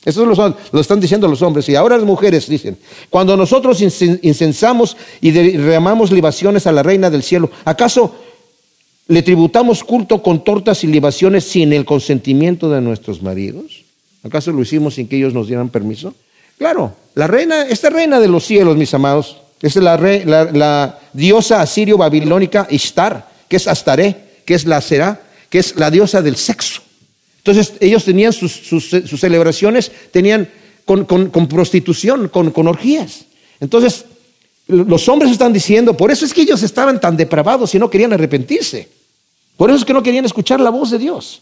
[0.05, 2.77] eso lo, lo están diciendo los hombres, y ahora las mujeres dicen,
[3.09, 8.15] cuando nosotros incensamos y derramamos libaciones a la reina del cielo, ¿acaso
[9.07, 13.83] le tributamos culto con tortas y libaciones sin el consentimiento de nuestros maridos?
[14.23, 16.13] ¿Acaso lo hicimos sin que ellos nos dieran permiso?
[16.57, 21.61] Claro, la reina, esta reina de los cielos, mis amados, es la, la, la diosa
[21.61, 26.81] asirio-babilónica Ishtar, que es Astaré, que es la Será, que es la diosa del sexo.
[27.37, 28.61] Entonces ellos tenían sus,
[29.19, 30.49] celebraciones, tenían
[30.85, 31.05] con,
[31.49, 33.25] prostitución, con, orgías.
[33.59, 34.05] Entonces
[34.67, 38.13] los hombres están diciendo, por eso es que ellos estaban tan depravados y no querían
[38.13, 38.87] arrepentirse.
[39.57, 41.41] Por eso es que no querían escuchar la voz de Dios.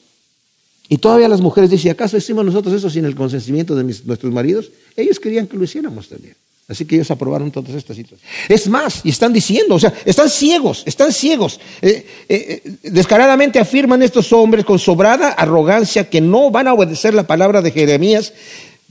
[0.89, 4.71] Y todavía las mujeres dicen, ¿acaso hicimos nosotros eso sin el consentimiento de nuestros maridos?
[4.97, 6.35] Ellos querían que lo hiciéramos también.
[6.71, 8.25] Así que ellos aprobaron todas estas situaciones.
[8.47, 11.59] Es más, y están diciendo, o sea, están ciegos, están ciegos.
[11.81, 17.13] Eh, eh, eh, descaradamente afirman estos hombres con sobrada arrogancia que no van a obedecer
[17.13, 18.31] la palabra de Jeremías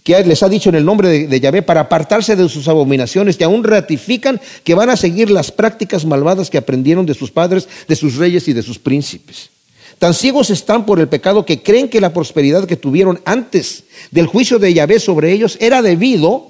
[0.04, 3.38] que les ha dicho en el nombre de, de, Yahvé para apartarse de sus abominaciones,
[3.38, 7.66] que aún ratifican que van a seguir las prácticas malvadas que aprendieron de sus padres,
[7.88, 9.50] de sus reyes y de sus príncipes.
[9.98, 14.26] Tan ciegos están por el pecado que creen que la prosperidad que tuvieron antes del
[14.26, 16.49] juicio de Yahvé sobre ellos era debido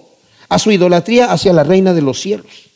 [0.51, 2.69] a su idolatría hacia la reina de los cielos.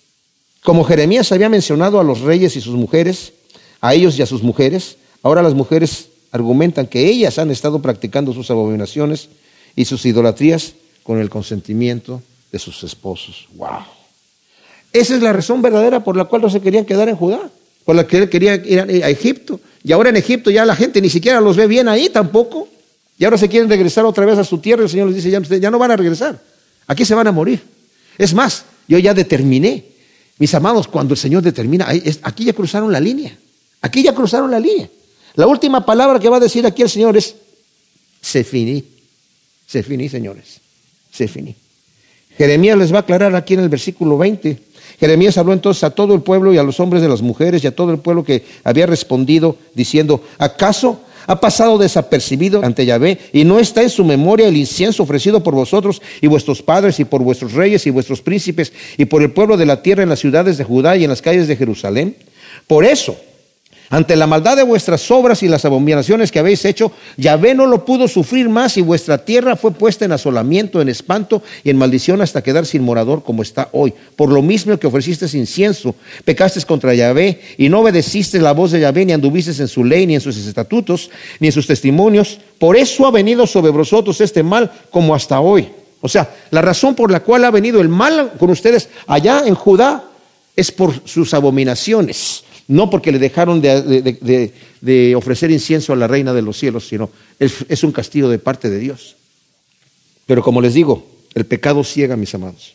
[0.63, 3.35] Como Jeremías había mencionado a los reyes y sus mujeres,
[3.81, 8.33] a ellos y a sus mujeres, ahora las mujeres argumentan que ellas han estado practicando
[8.33, 9.29] sus abominaciones
[9.77, 10.73] y sus idolatrías
[11.03, 13.49] con el consentimiento de sus esposos.
[13.57, 13.85] ¡Wow!
[14.93, 17.51] Esa es la razón verdadera por la cual no se querían quedar en Judá,
[17.85, 19.61] por la que él quería ir a Egipto.
[19.83, 22.69] Y ahora en Egipto ya la gente ni siquiera los ve bien ahí tampoco.
[23.19, 24.85] Y ahora se quieren regresar otra vez a su tierra.
[24.85, 26.41] El Señor les dice, ya, ya no van a regresar.
[26.87, 27.63] Aquí se van a morir.
[28.19, 29.85] Es más, yo ya determiné,
[30.39, 31.89] mis amados, cuando el Señor determina,
[32.23, 33.37] aquí ya cruzaron la línea.
[33.81, 34.89] Aquí ya cruzaron la línea.
[35.35, 37.35] La última palabra que va a decir aquí el Señor es,
[38.21, 38.85] se finí.
[39.67, 40.61] Se finí, señores.
[41.11, 41.55] Se finí.
[42.37, 44.59] Jeremías les va a aclarar aquí en el versículo 20.
[44.99, 47.67] Jeremías habló entonces a todo el pueblo y a los hombres de las mujeres y
[47.67, 53.45] a todo el pueblo que había respondido diciendo, ¿acaso ha pasado desapercibido ante Yahvé y
[53.45, 57.23] no está en su memoria el incienso ofrecido por vosotros y vuestros padres y por
[57.23, 60.59] vuestros reyes y vuestros príncipes y por el pueblo de la tierra en las ciudades
[60.59, 62.17] de Judá y en las calles de Jerusalén.
[62.67, 63.17] Por eso,
[63.95, 67.85] ante la maldad de vuestras obras y las abominaciones que habéis hecho, Yahvé no lo
[67.85, 72.21] pudo sufrir más y vuestra tierra fue puesta en asolamiento, en espanto y en maldición
[72.21, 73.95] hasta quedar sin morador como está hoy.
[74.17, 78.81] Por lo mismo que ofreciste incienso, pecaste contra Yahvé y no obedeciste la voz de
[78.81, 82.41] Yahvé, ni anduviste en su ley, ni en sus estatutos, ni en sus testimonios.
[82.59, 85.69] Por eso ha venido sobre vosotros este mal como hasta hoy.
[86.01, 89.55] O sea, la razón por la cual ha venido el mal con ustedes allá en
[89.55, 90.03] Judá
[90.57, 96.43] es por sus abominaciones no porque le dejaron de, ofrecer incienso a la reina de
[96.43, 99.17] los cielos, sino es, un castigo de parte de Dios.
[100.27, 102.75] Pero como les digo, el pecado ciega, mis amados.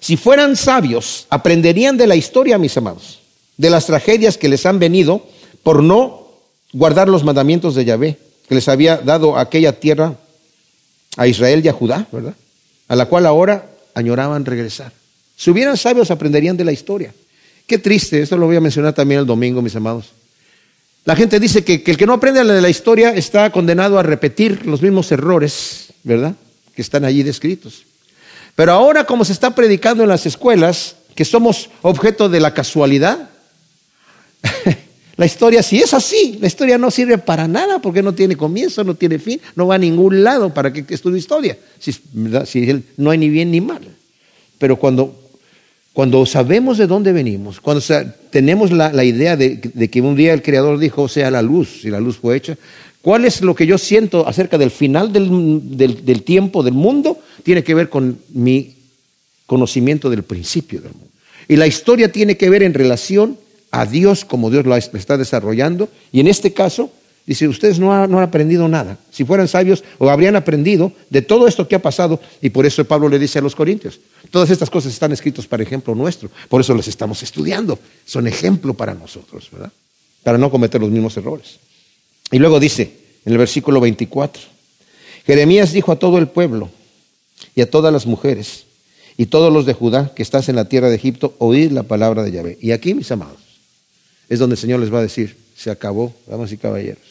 [0.00, 3.20] Si fueran sabios, aprenderían de la historia, mis amados,
[3.56, 5.26] de las tragedias que les han venido
[5.64, 6.28] por no
[6.72, 10.14] guardar los mandamientos de Yahvé, que les había dado aquella tierra
[11.16, 12.34] a Israel y a Judá, ¿verdad?
[12.86, 14.92] A la cual ahora añoraban regresar.
[15.36, 17.12] Si hubieran sabios, aprenderían de la historia.
[17.68, 20.06] Qué triste, esto lo voy a mencionar también el domingo, mis amados.
[21.04, 24.64] La gente dice que, el que no aprende de la historia está condenado a repetir
[24.64, 26.34] los mismos errores, ¿verdad?
[26.74, 27.82] Que están allí descritos.
[28.56, 33.28] Pero ahora como se está predicando en las escuelas que somos objeto de la casualidad,
[35.18, 38.82] la historia si es así, la historia no sirve para nada porque no tiene comienzo,
[38.82, 43.10] no tiene fin, no va a ningún lado para que estudie historia, si, si no
[43.10, 43.86] hay ni bien ni mal.
[44.58, 45.27] Pero cuando
[45.98, 47.82] cuando sabemos de dónde venimos, cuando
[48.30, 51.98] tenemos la, idea de, que un día el Creador dijo, sea la luz, y la
[51.98, 52.56] luz fue hecha,
[53.02, 57.18] ¿Cuál es lo que yo siento acerca del final del, del, tiempo, del mundo?
[57.42, 58.76] Tiene que ver con mi
[59.46, 61.08] conocimiento del principio del mundo.
[61.48, 63.36] Y la historia tiene que ver en relación
[63.72, 65.88] a Dios como Dios lo está desarrollando.
[66.12, 66.92] Y en este caso,
[67.26, 68.98] dice, ustedes no han, no han, aprendido nada.
[69.10, 72.20] Si fueran sabios, o habrían aprendido de todo esto que ha pasado.
[72.40, 73.98] Y por eso Pablo le dice a los corintios,
[74.30, 76.30] todas estas cosas están escritas para ejemplo nuestro.
[76.48, 77.78] Por eso las estamos estudiando.
[78.04, 79.72] Son ejemplo para nosotros, ¿verdad?
[80.22, 81.58] Para no cometer los mismos errores.
[82.30, 82.92] Y luego dice
[83.24, 84.42] en el versículo 24,
[85.26, 86.70] Jeremías dijo a todo el pueblo
[87.54, 88.64] y a todas las mujeres
[89.16, 92.22] y todos los de Judá que estás en la tierra de Egipto, oíd la palabra
[92.22, 92.58] de Yahvé.
[92.60, 93.40] Y aquí, mis amados,
[94.28, 97.02] es donde el Señor les va a decir, se acabó, damas y caballeros.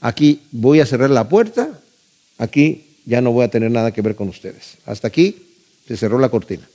[0.00, 1.80] Aquí voy a cerrar la puerta,
[2.38, 4.78] aquí ya no voy a tener nada que ver con ustedes.
[4.86, 5.47] Hasta aquí
[5.88, 6.68] se cerró la cortina.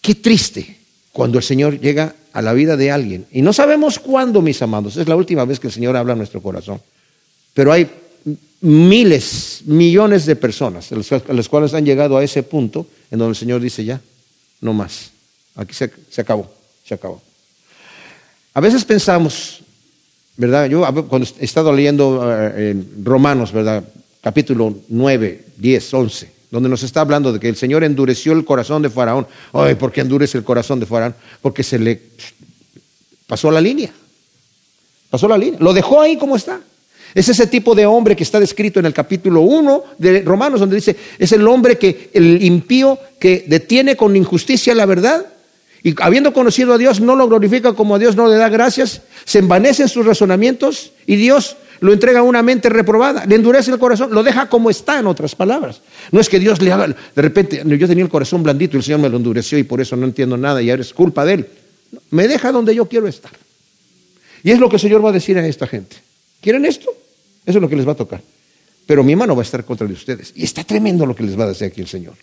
[0.00, 0.78] Qué triste
[1.12, 3.26] cuando el Señor llega a la vida de alguien.
[3.32, 4.96] Y no sabemos cuándo, mis amados.
[4.96, 6.80] Es la última vez que el Señor habla a nuestro corazón.
[7.52, 7.90] Pero hay
[8.60, 13.36] miles, millones de personas a las cuales han llegado a ese punto en donde el
[13.36, 14.00] Señor dice ya,
[14.60, 15.10] no más.
[15.56, 16.50] Aquí se, acabó,
[16.84, 17.20] se acabó.
[18.54, 19.60] A veces pensamos,
[20.36, 20.66] ¿verdad?
[20.66, 22.22] Yo cuando he estado leyendo
[22.56, 23.82] en Romanos, ¿verdad?
[24.20, 28.82] Capítulo 9, 10, 11, donde nos está hablando de que el Señor endureció el corazón
[28.82, 29.26] de Faraón.
[29.52, 31.14] Ay, ¿por qué endurece el corazón de Faraón?
[31.40, 32.00] Porque se le
[33.26, 33.90] pasó la línea.
[35.10, 35.58] Pasó la línea.
[35.60, 36.60] Lo dejó ahí como está.
[37.14, 40.76] Es ese tipo de hombre que está descrito en el capítulo 1 de Romanos, donde
[40.76, 45.26] dice, es el hombre que, el impío que detiene con injusticia la verdad
[45.82, 49.02] y habiendo conocido a Dios no lo glorifica como a Dios no le da gracias,
[49.24, 53.70] se envanece en sus razonamientos y Dios lo entrega a una mente reprobada, le endurece
[53.70, 55.80] el corazón, lo deja como está, en otras palabras.
[56.12, 58.84] No es que Dios le haga, de repente, yo tenía el corazón blandito y el
[58.84, 61.34] Señor me lo endureció y por eso no entiendo nada y ahora es culpa de
[61.34, 61.46] Él.
[62.10, 63.32] Me deja donde yo quiero estar.
[64.42, 65.96] Y es lo que el Señor va a decir a esta gente.
[66.40, 66.90] ¿Quieren esto?
[67.44, 68.20] Eso es lo que les va a tocar.
[68.86, 70.32] Pero mi mano va a estar contra de ustedes.
[70.34, 72.14] Y está tremendo lo que les va a decir aquí el Señor.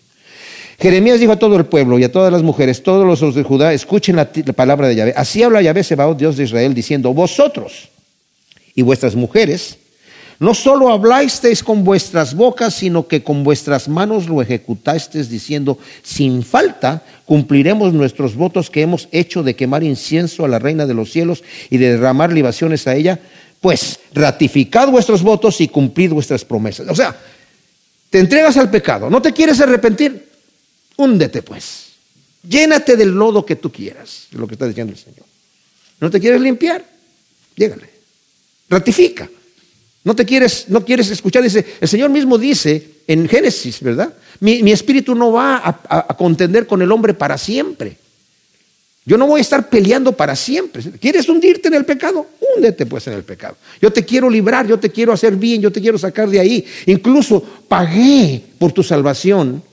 [0.79, 3.73] Jeremías dijo a todo el pueblo y a todas las mujeres, todos los de Judá,
[3.73, 5.13] escuchen la, la palabra de Yahvé.
[5.17, 7.89] Así habla Yahvé Sebaot, Dios de Israel, diciendo, vosotros
[8.77, 9.79] y vuestras mujeres,
[10.39, 16.43] no solo hablasteis con vuestras bocas, sino que con vuestras manos lo ejecutasteis, diciendo, sin
[16.43, 21.11] falta cumpliremos nuestros votos que hemos hecho de quemar incienso a la reina de los
[21.11, 23.19] cielos y de derramar libaciones a ella,
[23.61, 26.87] pues ratificad vuestros votos y cumplid vuestras promesas.
[26.87, 27.19] O sea,
[28.11, 30.29] te entregas al pecado, no te quieres arrepentir,
[30.97, 31.87] húndete pues.
[32.47, 35.25] Llénate del lodo que tú quieras, es lo que está diciendo el Señor.
[35.99, 36.85] ¿No te quieres limpiar?
[37.55, 37.96] Llégale.
[38.69, 39.29] Ratifica.
[40.03, 44.13] No te quieres, no quieres escuchar, dice, el Señor mismo dice en Génesis, ¿verdad?
[44.39, 47.97] Mi, espíritu no va a, a, a contender con el hombre para siempre.
[49.07, 50.83] Yo no voy a estar peleando para siempre.
[50.99, 52.27] ¿Quieres hundirte en el pecado?
[52.39, 53.55] Húndete pues en el pecado.
[53.81, 56.65] Yo te quiero librar, yo te quiero hacer bien, yo te quiero sacar de ahí.
[56.85, 59.63] Incluso pagué por tu salvación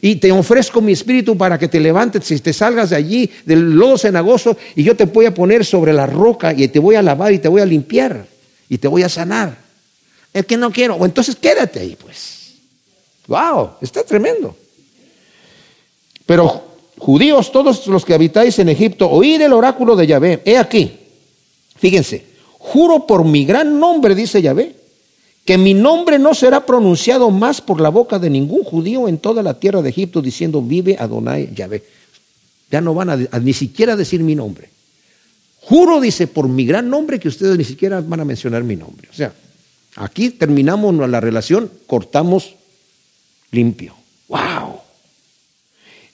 [0.00, 3.74] y te ofrezco mi espíritu para que te levantes y te salgas de allí, del
[3.74, 7.02] lodo cenagoso, y yo te voy a poner sobre la roca y te voy a
[7.02, 8.33] lavar y te voy a limpiar
[8.68, 9.58] y te voy a sanar.
[10.32, 10.96] Es que no quiero.
[10.96, 12.54] O entonces quédate ahí, pues.
[13.26, 14.56] Wow, está tremendo.
[16.26, 16.64] Pero
[16.98, 20.42] judíos, todos los que habitáis en Egipto, oíd el oráculo de Yahvé.
[20.44, 20.92] He aquí,
[21.76, 22.24] fíjense,
[22.58, 24.74] juro por mi gran nombre, dice Yahvé,
[25.44, 29.42] que mi nombre no será pronunciado más por la boca de ningún judío en toda
[29.42, 31.84] la tierra de Egipto, diciendo, vive Adonai Yahvé.
[32.70, 34.73] Ya no van a, a ni siquiera decir mi nombre.
[35.66, 39.08] Juro, dice, por mi gran nombre, que ustedes ni siquiera van a mencionar mi nombre.
[39.10, 39.32] O sea,
[39.96, 42.54] aquí terminamos la relación, cortamos
[43.50, 43.94] limpio.
[44.28, 44.80] ¡Wow!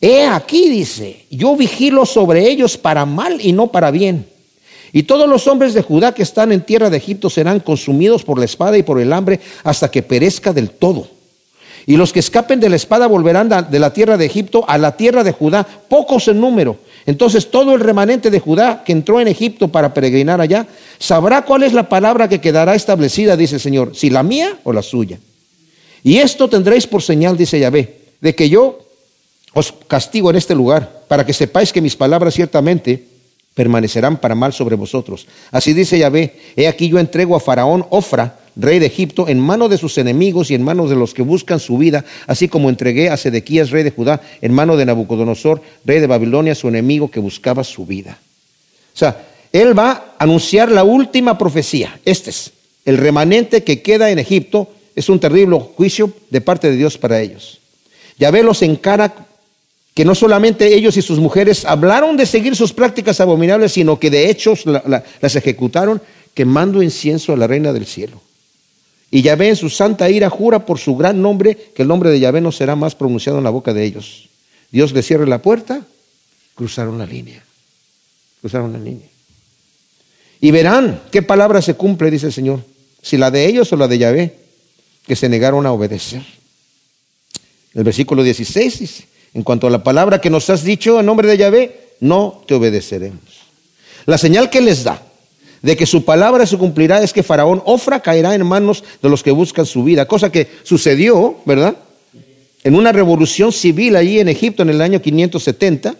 [0.01, 4.27] He aquí, dice, yo vigilo sobre ellos para mal y no para bien.
[4.93, 8.39] Y todos los hombres de Judá que están en tierra de Egipto serán consumidos por
[8.39, 11.09] la espada y por el hambre hasta que perezca del todo.
[11.87, 14.97] Y los que escapen de la espada volverán de la tierra de Egipto a la
[14.97, 16.79] tierra de Judá, pocos en número.
[17.07, 20.67] Entonces todo el remanente de Judá que entró en Egipto para peregrinar allá,
[20.99, 24.73] sabrá cuál es la palabra que quedará establecida, dice el Señor, si la mía o
[24.73, 25.19] la suya.
[26.03, 28.81] Y esto tendréis por señal, dice Yahvé, de que yo
[29.53, 33.05] os castigo en este lugar, para que sepáis que mis palabras ciertamente
[33.55, 35.27] permanecerán para mal sobre vosotros.
[35.51, 39.69] Así dice Yahvé, he aquí yo entrego a Faraón Ofra, rey de Egipto, en mano
[39.69, 43.11] de sus enemigos y en manos de los que buscan su vida, así como entregué
[43.11, 47.21] a Sedequías, rey de Judá, en mano de Nabucodonosor, rey de Babilonia, su enemigo que
[47.21, 48.19] buscaba su vida.
[48.95, 51.99] O sea, él va a anunciar la última profecía.
[52.05, 52.53] Este es
[52.85, 54.69] el remanente que queda en Egipto.
[54.95, 57.59] Es un terrible juicio de parte de Dios para ellos.
[58.19, 59.27] Yahvé los encara
[59.95, 64.11] que no solamente ellos y sus mujeres hablaron de seguir sus prácticas abominables, sino que
[64.11, 66.01] de hecho la, la, las ejecutaron
[66.35, 68.21] quemando incienso a la reina del cielo.
[69.11, 72.21] Y Yahvé en su santa ira jura por su gran nombre que el nombre de
[72.21, 74.29] Yahvé no será más pronunciado en la boca de ellos.
[74.71, 75.85] Dios le cierre la puerta,
[76.55, 77.43] cruzaron la línea.
[78.41, 79.09] Cruzaron la línea.
[80.41, 82.61] Y verán qué palabra se cumple, dice el Señor,
[83.03, 84.37] si la de ellos o la de Yahvé,
[85.07, 86.23] que se negaron a obedecer.
[87.75, 89.05] El versículo 16 dice,
[89.35, 92.55] en cuanto a la palabra que nos has dicho en nombre de Yahvé, no te
[92.55, 93.41] obedeceremos.
[94.07, 95.10] La señal que les da
[95.63, 99.23] de que su palabra se cumplirá es que Faraón Ofra caerá en manos de los
[99.23, 101.77] que buscan su vida, cosa que sucedió, ¿verdad?
[102.65, 105.95] En una revolución civil allí en Egipto en el año 570,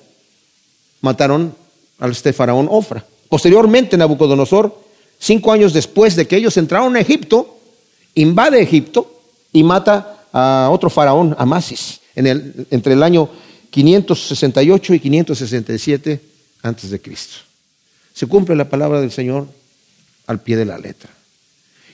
[1.01, 1.55] mataron
[1.99, 3.05] al este Faraón Ofra.
[3.29, 4.75] Posteriormente, Nabucodonosor,
[5.19, 7.59] cinco años después de que ellos entraron a Egipto,
[8.15, 9.21] invade Egipto
[9.53, 13.29] y mata a otro faraón, Amasis, en el, entre el año
[13.71, 16.21] 568 y 567
[16.63, 17.50] antes de Cristo.
[18.13, 19.47] Se cumple la palabra del Señor
[20.27, 21.11] al pie de la letra.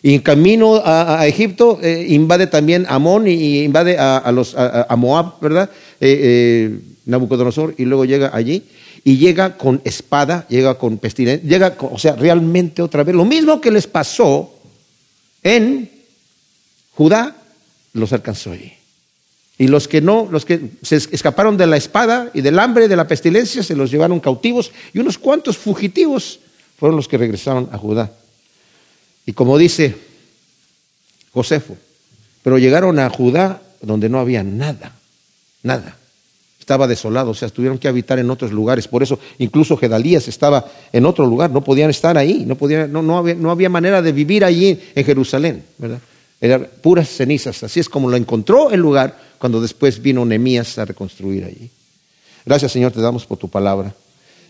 [0.02, 5.40] Y en camino a, Egipto eh, invade también Amón y, invade a, los, a, Moab,
[5.40, 5.70] ¿verdad?
[6.00, 8.64] Eh, eh, Nabucodonosor, y luego llega allí
[9.04, 13.60] y llega con espada, llega con pestilencia, llega, o sea, realmente otra vez, lo mismo
[13.60, 14.52] que les pasó
[15.42, 15.88] en
[16.92, 17.36] Judá,
[17.92, 18.72] los alcanzó allí.
[19.58, 22.96] Y los que no, los que se escaparon de la espada y del hambre, de
[22.96, 26.40] la pestilencia, se los llevaron cautivos y unos cuantos fugitivos
[26.78, 28.12] fueron los que regresaron a Judá.
[29.24, 29.96] Y como dice
[31.32, 31.76] Josefo,
[32.42, 34.92] pero llegaron a Judá donde no había nada,
[35.62, 35.96] nada.
[36.60, 38.88] Estaba desolado, o sea, tuvieron que habitar en otros lugares.
[38.88, 43.02] Por eso incluso Gedalías estaba en otro lugar, no podían estar ahí, no, podían, no,
[43.02, 46.00] no, había, no había manera de vivir allí en Jerusalén, ¿verdad?
[46.40, 50.84] Eran puras cenizas, así es como lo encontró el lugar cuando después vino Nemías a
[50.84, 51.70] reconstruir allí.
[52.44, 53.94] Gracias Señor, te damos por tu palabra.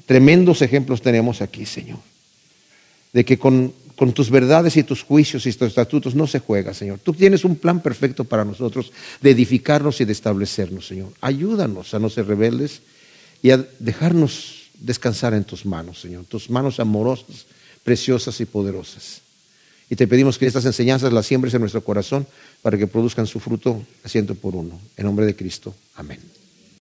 [0.06, 1.98] Tremendos ejemplos tenemos aquí, Señor,
[3.12, 6.74] de que con, con tus verdades y tus juicios y tus estatutos no se juega,
[6.74, 7.00] Señor.
[7.02, 11.12] Tú tienes un plan perfecto para nosotros de edificarnos y de establecernos, Señor.
[11.20, 12.82] Ayúdanos a no ser rebeldes
[13.42, 16.24] y a dejarnos descansar en tus manos, Señor.
[16.26, 17.46] Tus manos amorosas,
[17.82, 19.22] preciosas y poderosas.
[19.88, 22.26] Y te pedimos que estas enseñanzas las siembres en nuestro corazón
[22.66, 24.74] para que produzcan su fruto a ciento por uno.
[24.96, 25.72] En nombre de Cristo.
[25.94, 26.18] Amén.